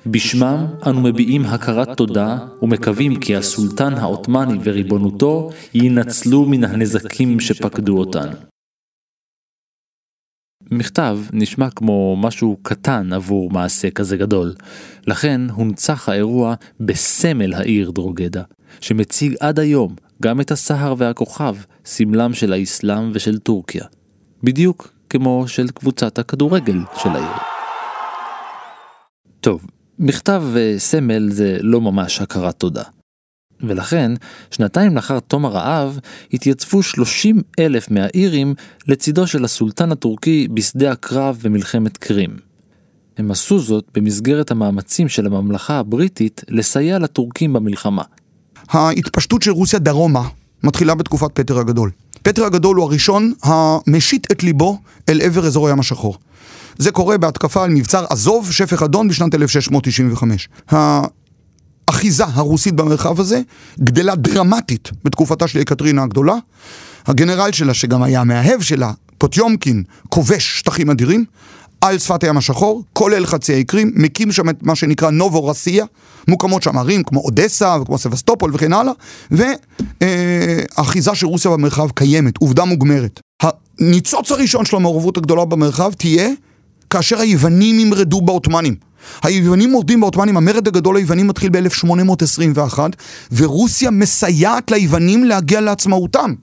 בשמם 0.06 0.66
אנו 0.86 1.00
מביעים 1.00 1.44
הכרת 1.44 1.96
תודה 1.96 2.38
ומקווים 2.62 3.20
כי 3.20 3.36
הסולטן 3.36 3.94
העות'מאני 3.94 4.58
וריבונותו 4.64 5.50
יינצלו 5.74 6.46
מן 6.46 6.64
הנזקים 6.64 7.40
שפקדו 7.40 7.98
אותנו. 7.98 8.32
מכתב 10.70 11.18
נשמע 11.32 11.70
כמו 11.70 12.16
משהו 12.16 12.56
קטן 12.62 13.12
עבור 13.12 13.50
מעשה 13.50 13.90
כזה 13.90 14.16
גדול, 14.16 14.54
לכן 15.06 15.40
הונצח 15.50 16.08
האירוע 16.08 16.54
בסמל 16.80 17.54
העיר 17.54 17.90
דרוגדה, 17.90 18.42
שמציג 18.80 19.34
עד 19.40 19.58
היום 19.58 19.94
גם 20.22 20.40
את 20.40 20.50
הסהר 20.50 20.94
והכוכב, 20.98 21.56
סמלם 21.84 22.34
של 22.34 22.52
האסלאם 22.52 23.10
ושל 23.14 23.38
טורקיה, 23.38 23.84
בדיוק 24.42 24.92
כמו 25.10 25.44
של 25.48 25.68
קבוצת 25.68 26.18
הכדורגל 26.18 26.78
של 26.96 27.08
העיר. 27.08 27.36
טוב, 29.40 29.66
מכתב 29.98 30.42
וסמל 30.52 31.30
זה 31.30 31.58
לא 31.60 31.80
ממש 31.80 32.20
הכרת 32.20 32.54
תודה. 32.58 32.82
ולכן, 33.60 34.12
שנתיים 34.50 34.96
לאחר 34.96 35.20
תום 35.20 35.44
הרעב, 35.44 35.98
התייצבו 36.32 36.82
30 36.82 37.42
אלף 37.58 37.90
מהאירים 37.90 38.54
לצידו 38.88 39.26
של 39.26 39.44
הסולטן 39.44 39.92
הטורקי 39.92 40.48
בשדה 40.54 40.92
הקרב 40.92 41.38
במלחמת 41.42 41.96
קרים. 41.96 42.36
הם 43.18 43.30
עשו 43.30 43.58
זאת 43.58 43.84
במסגרת 43.94 44.50
המאמצים 44.50 45.08
של 45.08 45.26
הממלכה 45.26 45.78
הבריטית 45.78 46.44
לסייע 46.48 46.98
לטורקים 46.98 47.52
במלחמה. 47.52 48.02
ההתפשטות 48.68 49.42
של 49.42 49.50
רוסיה 49.50 49.78
דרומה 49.78 50.28
מתחילה 50.62 50.94
בתקופת 50.94 51.30
פטר 51.34 51.58
הגדול. 51.58 51.90
פטר 52.22 52.44
הגדול 52.44 52.76
הוא 52.76 52.84
הראשון 52.84 53.32
המשית 53.42 54.32
את 54.32 54.42
ליבו 54.42 54.78
אל 55.08 55.20
עבר 55.20 55.46
אזור 55.46 55.68
הים 55.68 55.80
השחור. 55.80 56.18
זה 56.78 56.90
קורה 56.90 57.18
בהתקפה 57.18 57.64
על 57.64 57.70
מבצר 57.70 58.04
עזוב, 58.10 58.52
שפך 58.52 58.82
אדון, 58.82 59.08
בשנת 59.08 59.34
1695. 59.34 60.48
האחיזה 61.88 62.24
הרוסית 62.24 62.74
במרחב 62.74 63.20
הזה 63.20 63.40
גדלה 63.80 64.14
דרמטית 64.14 64.90
בתקופתה 65.04 65.48
של 65.48 65.58
יקטרינה 65.58 66.02
הגדולה. 66.02 66.34
הגנרל 67.06 67.52
שלה, 67.52 67.74
שגם 67.74 68.02
היה 68.02 68.20
המאהב 68.20 68.60
שלה, 68.60 68.92
פוטיומקין, 69.18 69.82
כובש 70.08 70.58
שטחים 70.58 70.90
אדירים 70.90 71.24
על 71.80 71.98
שפת 71.98 72.24
הים 72.24 72.36
השחור, 72.36 72.84
כולל 72.92 73.26
חצי 73.26 73.52
האי 73.54 73.64
קרים, 73.64 73.92
מקים 73.94 74.32
שם 74.32 74.48
את 74.48 74.62
מה 74.62 74.74
שנקרא 74.74 75.10
נובו 75.10 75.46
רסיה, 75.46 75.84
מוקמות 76.28 76.62
שם 76.62 76.78
ערים 76.78 77.02
כמו 77.02 77.20
אודסה 77.20 77.76
וכמו 77.82 77.98
סבסטופול 77.98 78.50
וכן 78.54 78.72
הלאה, 78.72 78.92
והאחיזה 80.00 81.14
של 81.14 81.26
רוסיה 81.26 81.50
במרחב 81.50 81.90
קיימת, 81.90 82.34
עובדה 82.38 82.64
מוגמרת. 82.64 83.20
הניצוץ 83.42 84.32
הראשון 84.32 84.64
של 84.64 84.76
המעורבות 84.76 85.16
הגדולה 85.16 85.44
במרחב 85.44 85.92
תהיה 85.92 86.28
כאשר 86.90 87.20
היוונים 87.20 87.80
ימרדו 87.80 88.20
בעות'מאנים. 88.20 88.74
היוונים 89.22 89.70
מורדים 89.70 90.00
בעות'מאנים, 90.00 90.36
המרד 90.36 90.68
הגדול 90.68 90.96
היוונים 90.96 91.26
מתחיל 91.26 91.50
ב-1821, 91.52 92.78
ורוסיה 93.32 93.90
מסייעת 93.90 94.70
ליוונים 94.70 95.24
להגיע 95.24 95.60
לעצמאותם. 95.60 96.34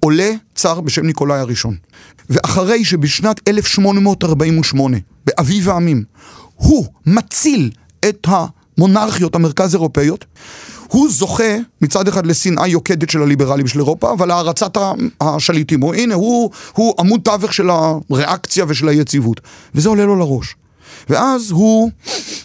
עולה 0.04 0.30
צאר 0.54 0.80
בשם 0.80 1.06
ניקולאי 1.06 1.38
הראשון. 1.38 1.76
ואחרי 2.30 2.84
שבשנת 2.84 3.48
1848, 3.48 4.96
באביב 5.26 5.68
העמים, 5.68 6.04
הוא 6.54 6.86
מציל 7.06 7.70
את 8.08 8.26
המונרכיות 8.28 9.34
המרכז 9.34 9.74
אירופאיות, 9.74 10.24
הוא 10.88 11.08
זוכה 11.10 11.56
מצד 11.80 12.08
אחד 12.08 12.26
לשנאה 12.26 12.68
יוקדת 12.68 13.10
של 13.10 13.22
הליברלים 13.22 13.66
של 13.66 13.78
אירופה, 13.78 14.12
אבל 14.12 14.28
להערצת 14.28 14.76
השליטים. 15.20 15.80
הוא, 15.80 15.94
הנה, 15.94 16.14
הוא, 16.14 16.50
הוא 16.72 16.94
עמוד 16.98 17.20
תווך 17.24 17.52
של 17.52 17.70
הריאקציה 17.70 18.64
ושל 18.68 18.88
היציבות. 18.88 19.40
וזה 19.74 19.88
עולה 19.88 20.04
לו 20.04 20.16
לראש. 20.16 20.56
ואז 21.08 21.50
הוא 21.50 21.90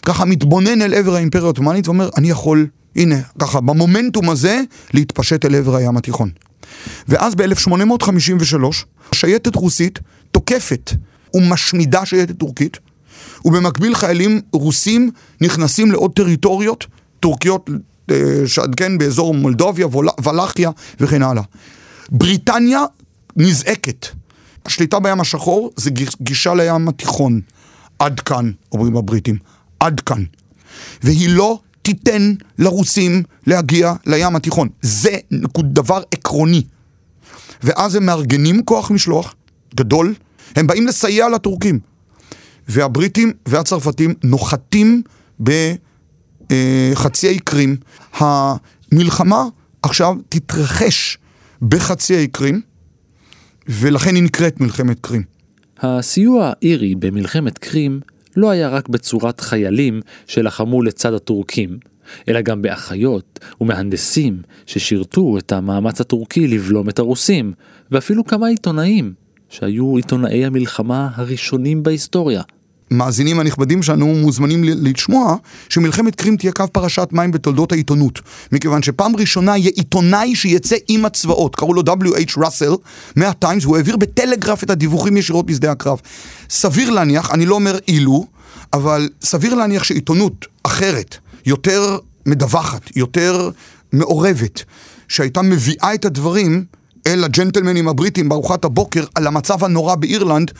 ככה 0.05 0.25
מתבונן 0.25 0.81
אל 0.81 0.93
עבר 0.93 1.15
האימפריה 1.15 1.43
העות'מאנית 1.43 1.87
ואומר, 1.87 2.09
אני 2.17 2.29
יכול, 2.29 2.67
הנה, 2.95 3.15
ככה, 3.39 3.61
במומנטום 3.61 4.29
הזה, 4.29 4.61
להתפשט 4.93 5.45
אל 5.45 5.55
עבר 5.55 5.75
הים 5.75 5.97
התיכון. 5.97 6.29
ואז 7.07 7.35
ב-1853, 7.35 8.63
שייטת 9.15 9.55
רוסית 9.55 9.99
תוקפת 10.31 10.91
ומשמידה 11.33 12.05
שייטת 12.05 12.37
טורקית, 12.37 12.77
ובמקביל 13.45 13.95
חיילים 13.95 14.41
רוסים 14.53 15.11
נכנסים 15.41 15.91
לעוד 15.91 16.11
טריטוריות 16.13 16.85
טורקיות, 17.19 17.69
אה, 18.11 18.15
כן, 18.77 18.97
באזור 18.97 19.33
מולדוביה, 19.33 19.87
ולחיה 20.23 20.71
וכן 20.99 21.23
הלאה. 21.23 21.43
בריטניה 22.09 22.81
נזעקת. 23.35 24.07
השליטה 24.65 24.99
בים 24.99 25.21
השחור 25.21 25.71
זה 25.75 25.89
גישה 26.21 26.53
לים 26.53 26.87
התיכון. 26.87 27.41
עד 27.99 28.19
כאן, 28.19 28.51
אומרים 28.71 28.97
הבריטים. 28.97 29.37
עד 29.79 29.99
כאן. 29.99 30.23
והיא 31.03 31.29
לא 31.29 31.59
תיתן 31.81 32.33
לרוסים 32.59 33.23
להגיע 33.47 33.93
לים 34.05 34.35
התיכון. 34.35 34.69
זה 34.81 35.17
דבר 35.61 36.01
עקרוני. 36.11 36.63
ואז 37.63 37.95
הם 37.95 38.05
מארגנים 38.05 38.63
כוח 38.65 38.91
משלוח 38.91 39.35
גדול, 39.75 40.13
הם 40.55 40.67
באים 40.67 40.87
לסייע 40.87 41.29
לטורקים. 41.29 41.79
והבריטים 42.67 43.33
והצרפתים 43.45 44.13
נוחתים 44.23 45.01
בחצי 45.39 47.27
האי 47.27 47.39
קרים. 47.39 47.75
המלחמה 48.13 49.43
עכשיו 49.81 50.15
תתרחש 50.29 51.17
בחצי 51.61 52.15
האי 52.15 52.27
קרים, 52.27 52.61
ולכן 53.67 54.15
היא 54.15 54.23
נקראת 54.23 54.61
מלחמת 54.61 54.99
קרים. 55.01 55.23
הסיוע 55.79 56.51
האירי 56.55 56.95
במלחמת 56.95 57.57
קרים 57.57 57.99
לא 58.35 58.49
היה 58.49 58.69
רק 58.69 58.89
בצורת 58.89 59.41
חיילים 59.41 60.01
שלחמו 60.27 60.81
לצד 60.81 61.13
הטורקים, 61.13 61.77
אלא 62.29 62.41
גם 62.41 62.61
באחיות 62.61 63.39
ומהנדסים 63.61 64.41
ששירתו 64.65 65.37
את 65.37 65.51
המאמץ 65.51 66.01
הטורקי 66.01 66.47
לבלום 66.47 66.89
את 66.89 66.99
הרוסים, 66.99 67.53
ואפילו 67.91 68.25
כמה 68.25 68.47
עיתונאים 68.47 69.13
שהיו 69.49 69.95
עיתונאי 69.95 70.45
המלחמה 70.45 71.09
הראשונים 71.15 71.83
בהיסטוריה. 71.83 72.41
המאזינים 72.91 73.39
הנכבדים 73.39 73.83
שלנו 73.83 74.07
מוזמנים 74.07 74.63
לשמוע 74.63 75.35
שמלחמת 75.69 76.15
קרים 76.15 76.37
תהיה 76.37 76.51
קו 76.51 76.63
פרשת 76.71 77.09
מים 77.11 77.31
בתולדות 77.31 77.71
העיתונות. 77.71 78.19
מכיוון 78.51 78.83
שפעם 78.83 79.15
ראשונה 79.15 79.57
יהיה 79.57 79.71
עיתונאי 79.75 80.35
שיצא 80.35 80.75
עם 80.87 81.05
הצבאות, 81.05 81.55
קראו 81.55 81.73
לו 81.73 81.81
W.H. 81.81 82.33
ראסל 82.37 82.71
מהטיימס, 83.15 83.63
הוא 83.63 83.77
העביר 83.77 83.97
בטלגרף 83.97 84.63
את 84.63 84.69
הדיווחים 84.69 85.17
ישירות 85.17 85.45
בשדה 85.45 85.71
הקרב. 85.71 86.01
סביר 86.49 86.89
להניח, 86.89 87.31
אני 87.31 87.45
לא 87.45 87.55
אומר 87.55 87.77
אילו, 87.87 88.25
אבל 88.73 89.09
סביר 89.21 89.55
להניח 89.55 89.83
שעיתונות 89.83 90.45
אחרת, 90.63 91.17
יותר 91.45 91.97
מדווחת, 92.25 92.95
יותר 92.95 93.49
מעורבת, 93.93 94.63
שהייתה 95.07 95.41
מביאה 95.41 95.93
את 95.93 96.05
הדברים 96.05 96.65
אל 97.07 97.23
הג'נטלמנים 97.23 97.87
הבריטים 97.87 98.29
בארוחת 98.29 98.65
הבוקר 98.65 99.05
על 99.15 99.27
המצב 99.27 99.63
הנורא 99.63 99.95
באירלנד, 99.95 100.51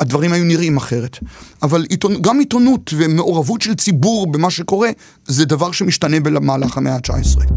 הדברים 0.00 0.32
היו 0.32 0.44
נראים 0.44 0.76
אחרת. 0.76 1.18
אבל 1.62 1.84
עיתונ... 1.88 2.22
גם 2.22 2.38
עיתונות 2.38 2.90
ומעורבות 2.96 3.62
של 3.62 3.74
ציבור 3.74 4.32
במה 4.32 4.50
שקורה, 4.50 4.90
זה 5.26 5.44
דבר 5.44 5.72
שמשתנה 5.72 6.20
במהלך 6.20 6.76
המאה 6.76 6.94
ה-19. 6.94 7.52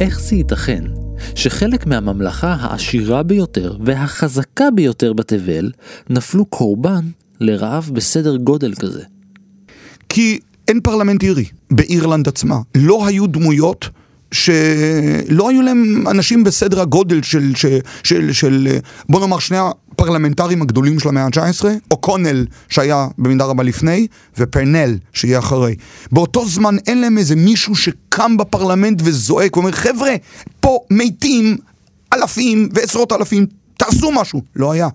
איך 0.00 0.20
זה 0.20 0.36
ייתכן 0.36 0.84
שחלק 1.34 1.86
מהממלכה 1.86 2.56
העשירה 2.60 3.22
ביותר 3.22 3.76
והחזקה 3.84 4.70
ביותר 4.74 5.12
בתבל 5.12 5.70
נפלו 6.10 6.44
קורבן 6.44 7.04
לרעב 7.40 7.90
בסדר 7.92 8.36
גודל 8.36 8.74
כזה? 8.74 9.02
כי 10.08 10.38
אין 10.68 10.80
פרלמנט 10.80 11.22
אירי 11.22 11.44
באירלנד 11.70 12.28
עצמה. 12.28 12.58
לא 12.74 13.06
היו 13.06 13.26
דמויות 13.26 13.88
שלא 14.32 15.48
היו 15.48 15.62
להם 15.62 16.04
אנשים 16.10 16.44
בסדר 16.44 16.80
הגודל 16.80 17.22
של, 17.22 17.52
של, 17.54 17.78
של, 18.02 18.32
של 18.32 18.68
בוא 19.08 19.20
נאמר 19.20 19.38
שני 19.38 19.56
הפרלמנטרים 19.92 20.62
הגדולים 20.62 21.00
של 21.00 21.08
המאה 21.08 21.24
ה-19, 21.24 21.64
אוקונל 21.90 22.46
שהיה 22.68 23.08
במידה 23.18 23.44
רבה 23.44 23.62
לפני, 23.62 24.06
ופרנל 24.38 24.98
שיהיה 25.12 25.38
אחרי. 25.38 25.74
באותו 26.12 26.46
זמן 26.48 26.76
אין 26.86 27.00
להם 27.00 27.18
איזה 27.18 27.36
מישהו 27.36 27.76
שקם 28.14 28.36
בפרלמנט 28.36 29.00
וזועק 29.04 29.56
ואומר 29.56 29.72
חבר'ה, 29.72 30.10
פה 30.60 30.78
מתים 30.90 31.56
אלפים 32.14 32.68
ועשרות 32.74 33.12
אלפים, 33.12 33.46
תעשו 33.76 34.12
משהו. 34.12 34.42
לא 34.56 34.72
היה. 34.72 34.88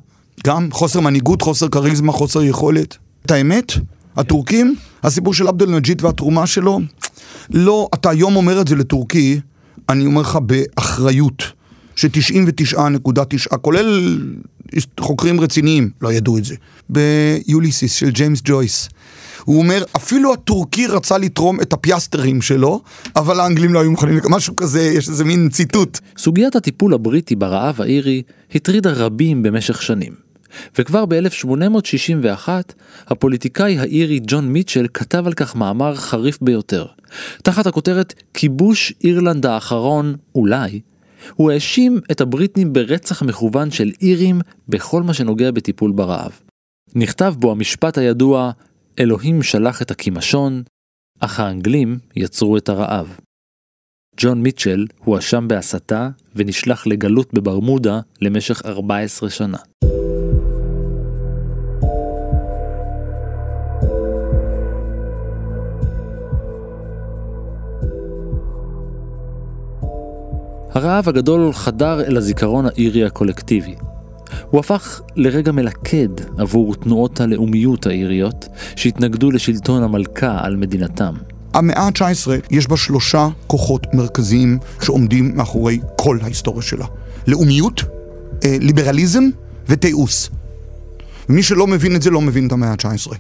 גם 0.45 0.69
חוסר 0.71 0.99
מנהיגות, 0.99 1.41
חוסר 1.41 1.67
כריזמה, 1.67 2.12
חוסר 2.12 2.43
יכולת. 2.43 2.97
את 3.25 3.32
האמת, 3.32 3.71
הטורקים, 4.15 4.75
הסיפור 5.04 5.34
של 5.34 5.47
עבד 5.47 5.62
אל-נג'יד 5.62 6.04
והתרומה 6.04 6.47
שלו, 6.47 6.80
לא, 7.49 7.88
אתה 7.93 8.10
היום 8.10 8.36
אומר 8.36 8.62
את 8.62 8.67
זה 8.67 8.75
לטורקי, 8.75 9.39
אני 9.89 10.06
אומר 10.06 10.21
לך 10.21 10.39
באחריות, 10.41 11.43
ש-99.9, 11.95 13.58
כולל 13.58 14.19
חוקרים 14.99 15.41
רציניים, 15.41 15.89
לא 16.01 16.13
ידעו 16.13 16.38
את 16.38 16.45
זה, 16.45 16.55
ביוליסיס 16.89 17.93
של 17.93 18.10
ג'יימס 18.10 18.41
ג'ויס. 18.43 18.89
הוא 19.43 19.60
אומר, 19.60 19.84
אפילו 19.95 20.34
הטורקי 20.34 20.88
רצה 20.88 21.17
לתרום 21.17 21.62
את 21.62 21.73
הפיאסטרים 21.73 22.41
שלו, 22.41 22.81
אבל 23.15 23.39
האנגלים 23.39 23.73
לא 23.73 23.79
היו 23.79 23.91
מוכנים, 23.91 24.19
משהו 24.29 24.55
כזה, 24.55 24.81
יש 24.81 25.10
איזה 25.10 25.25
מין 25.25 25.49
ציטוט. 25.49 25.99
סוגיית 26.17 26.55
הטיפול 26.55 26.93
הבריטי 26.93 27.36
ברעב 27.36 27.81
האירי 27.81 28.21
הטרידה 28.55 28.91
רבים 28.91 29.43
במשך 29.43 29.81
שנים. 29.81 30.25
וכבר 30.79 31.05
ב-1861 31.05 32.49
הפוליטיקאי 33.08 33.79
האירי 33.79 34.19
ג'ון 34.27 34.47
מיטשל 34.47 34.88
כתב 34.93 35.23
על 35.27 35.34
כך 35.34 35.55
מאמר 35.55 35.95
חריף 35.95 36.38
ביותר. 36.41 36.86
תחת 37.43 37.67
הכותרת 37.67 38.13
כיבוש 38.34 38.93
אירלנד 39.03 39.45
האחרון, 39.45 40.15
אולי, 40.36 40.79
הוא 41.34 41.51
האשים 41.51 41.99
את 42.12 42.21
הבריטים 42.21 42.73
ברצח 42.73 43.23
מכוון 43.23 43.71
של 43.71 43.91
אירים 44.01 44.41
בכל 44.69 45.04
מה 45.04 45.13
שנוגע 45.13 45.51
בטיפול 45.51 45.91
ברעב. 45.91 46.39
נכתב 46.95 47.36
בו 47.39 47.51
המשפט 47.51 47.97
הידוע 47.97 48.51
אלוהים 48.99 49.43
שלח 49.43 49.82
את 49.82 49.91
הקימשון, 49.91 50.63
אך 51.19 51.39
האנגלים 51.39 51.99
יצרו 52.15 52.58
את 52.58 52.69
הרעב. 52.69 53.19
ג'ון 54.17 54.41
מיטשל 54.41 54.86
הואשם 55.04 55.47
בהסתה 55.47 56.10
ונשלח 56.36 56.88
לגלות 56.88 57.34
בברמודה 57.34 57.99
למשך 58.21 58.62
14 58.65 59.30
שנה. 59.30 59.58
הרעב 70.76 71.10
הגדול 71.10 71.54
חדר 71.54 72.02
אל 72.02 72.18
הזיכרון 72.18 72.66
האירי 72.66 73.06
הקולקטיבי. 73.06 73.76
הוא 74.50 74.60
הפך 74.60 75.02
לרגע 75.16 75.52
מלכד 75.52 76.10
עבור 76.38 76.76
תנועות 76.76 77.22
הלאומיות 77.22 77.86
האיריות 77.86 78.48
שהתנגדו 78.76 79.32
לשלטון 79.32 79.84
המלכה 79.84 80.38
על 80.42 80.56
מדינתם. 80.56 81.16
המאה 81.54 81.82
ה-19 81.82 82.32
יש 82.52 82.68
בה 82.68 82.78
שלושה 82.78 83.28
כוחות 83.48 83.88
מרכזיים 83.94 84.58
שעומדים 84.82 85.36
מאחורי 85.36 85.80
כל 85.98 86.20
ההיסטוריה 86.22 86.62
שלה. 86.62 86.86
לאומיות, 87.28 87.84
אה, 88.44 88.58
ליברליזם 88.62 89.24
ותיעוש. 89.68 90.30
מי 91.30 91.44
שלא 91.44 91.68
מבין 91.68 91.96
את 91.96 92.02
זה 92.02 92.10
לא 92.10 92.22
מבין 92.22 92.48
את 92.48 92.52
המאה 92.52 92.70
ה-19. 92.72 93.16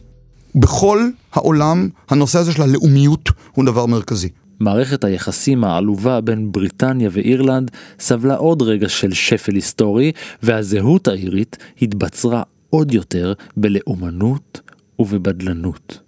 בכל 0.55 1.09
העולם 1.33 1.89
הנושא 2.09 2.39
הזה 2.39 2.51
של 2.51 2.61
הלאומיות 2.61 3.29
הוא 3.53 3.65
דבר 3.65 3.85
מרכזי. 3.85 4.29
מערכת 4.59 5.03
היחסים 5.03 5.63
העלובה 5.63 6.21
בין 6.21 6.51
בריטניה 6.51 7.09
ואירלנד 7.11 7.71
סבלה 7.99 8.35
עוד 8.35 8.61
רגע 8.61 8.89
של 8.89 9.13
שפל 9.13 9.55
היסטורי, 9.55 10.11
והזהות 10.43 11.07
האירית 11.07 11.57
התבצרה 11.81 12.43
עוד 12.69 12.93
יותר 12.93 13.33
בלאומנות 13.57 14.61
ובבדלנות. 14.99 15.99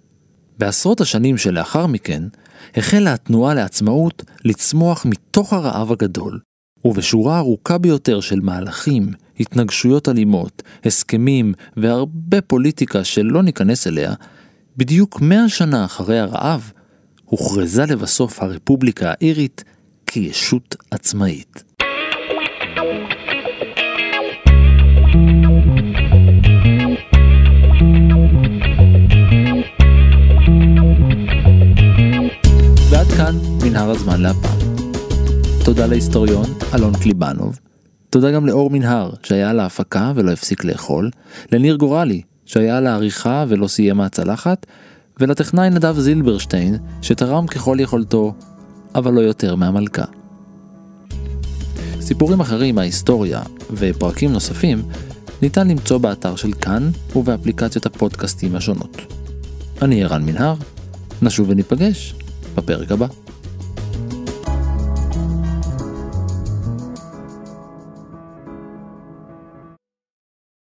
בעשרות 0.58 1.00
השנים 1.00 1.36
שלאחר 1.36 1.86
מכן, 1.86 2.22
החלה 2.76 3.12
התנועה 3.12 3.54
לעצמאות 3.54 4.24
לצמוח 4.44 5.06
מתוך 5.06 5.52
הרעב 5.52 5.92
הגדול, 5.92 6.40
ובשורה 6.84 7.38
ארוכה 7.38 7.78
ביותר 7.78 8.20
של 8.20 8.40
מהלכים, 8.40 9.12
התנגשויות 9.40 10.08
אלימות, 10.08 10.62
הסכמים 10.84 11.54
והרבה 11.76 12.40
פוליטיקה 12.40 13.04
שלא 13.04 13.42
ניכנס 13.42 13.86
אליה, 13.86 14.14
בדיוק 14.76 15.20
מאה 15.20 15.48
שנה 15.48 15.84
אחרי 15.84 16.18
הרעב, 16.18 16.72
הוכרזה 17.28 17.84
לבסוף 17.86 18.42
הרפובליקה 18.42 19.10
האירית 19.10 19.64
כישות 20.06 20.76
עצמאית. 20.90 21.64
ועד 32.90 33.06
כאן 33.16 33.34
מנהר 33.64 33.90
הזמן 33.90 34.20
להפעם. 34.20 34.58
תודה 35.64 35.86
להיסטוריון 35.86 36.46
אלון 36.74 36.92
קליבנוב. 37.02 37.58
תודה 38.10 38.30
גם 38.30 38.46
לאור 38.46 38.70
מנהר 38.70 39.10
שהיה 39.22 39.50
על 39.50 39.60
ההפקה 39.60 40.12
ולא 40.14 40.30
הפסיק 40.30 40.64
לאכול, 40.64 41.10
לניר 41.52 41.76
גורלי 41.76 42.22
שהיה 42.46 42.76
על 42.76 42.86
העריכה 42.86 43.44
ולא 43.48 43.68
סיים 43.68 43.96
מהצלחת, 43.96 44.66
ולטכנאי 45.20 45.70
נדב 45.70 45.98
זילברשטיין, 45.98 46.76
שתרם 47.02 47.46
ככל 47.46 47.76
יכולתו, 47.80 48.34
אבל 48.94 49.12
לא 49.12 49.20
יותר 49.20 49.54
מהמלכה. 49.54 50.04
סיפורים 52.00 52.40
אחרים 52.40 52.74
מההיסטוריה 52.74 53.42
ופרקים 53.70 54.32
נוספים 54.32 54.82
ניתן 55.42 55.68
למצוא 55.68 55.98
באתר 55.98 56.36
של 56.36 56.52
כאן 56.52 56.90
ובאפליקציות 57.16 57.86
הפודקאסטים 57.86 58.56
השונות. 58.56 58.96
אני 59.82 60.04
ערן 60.04 60.22
מנהר, 60.22 60.54
נשוב 61.22 61.48
וניפגש 61.48 62.14
בפרק 62.54 62.92
הבא. 62.92 63.06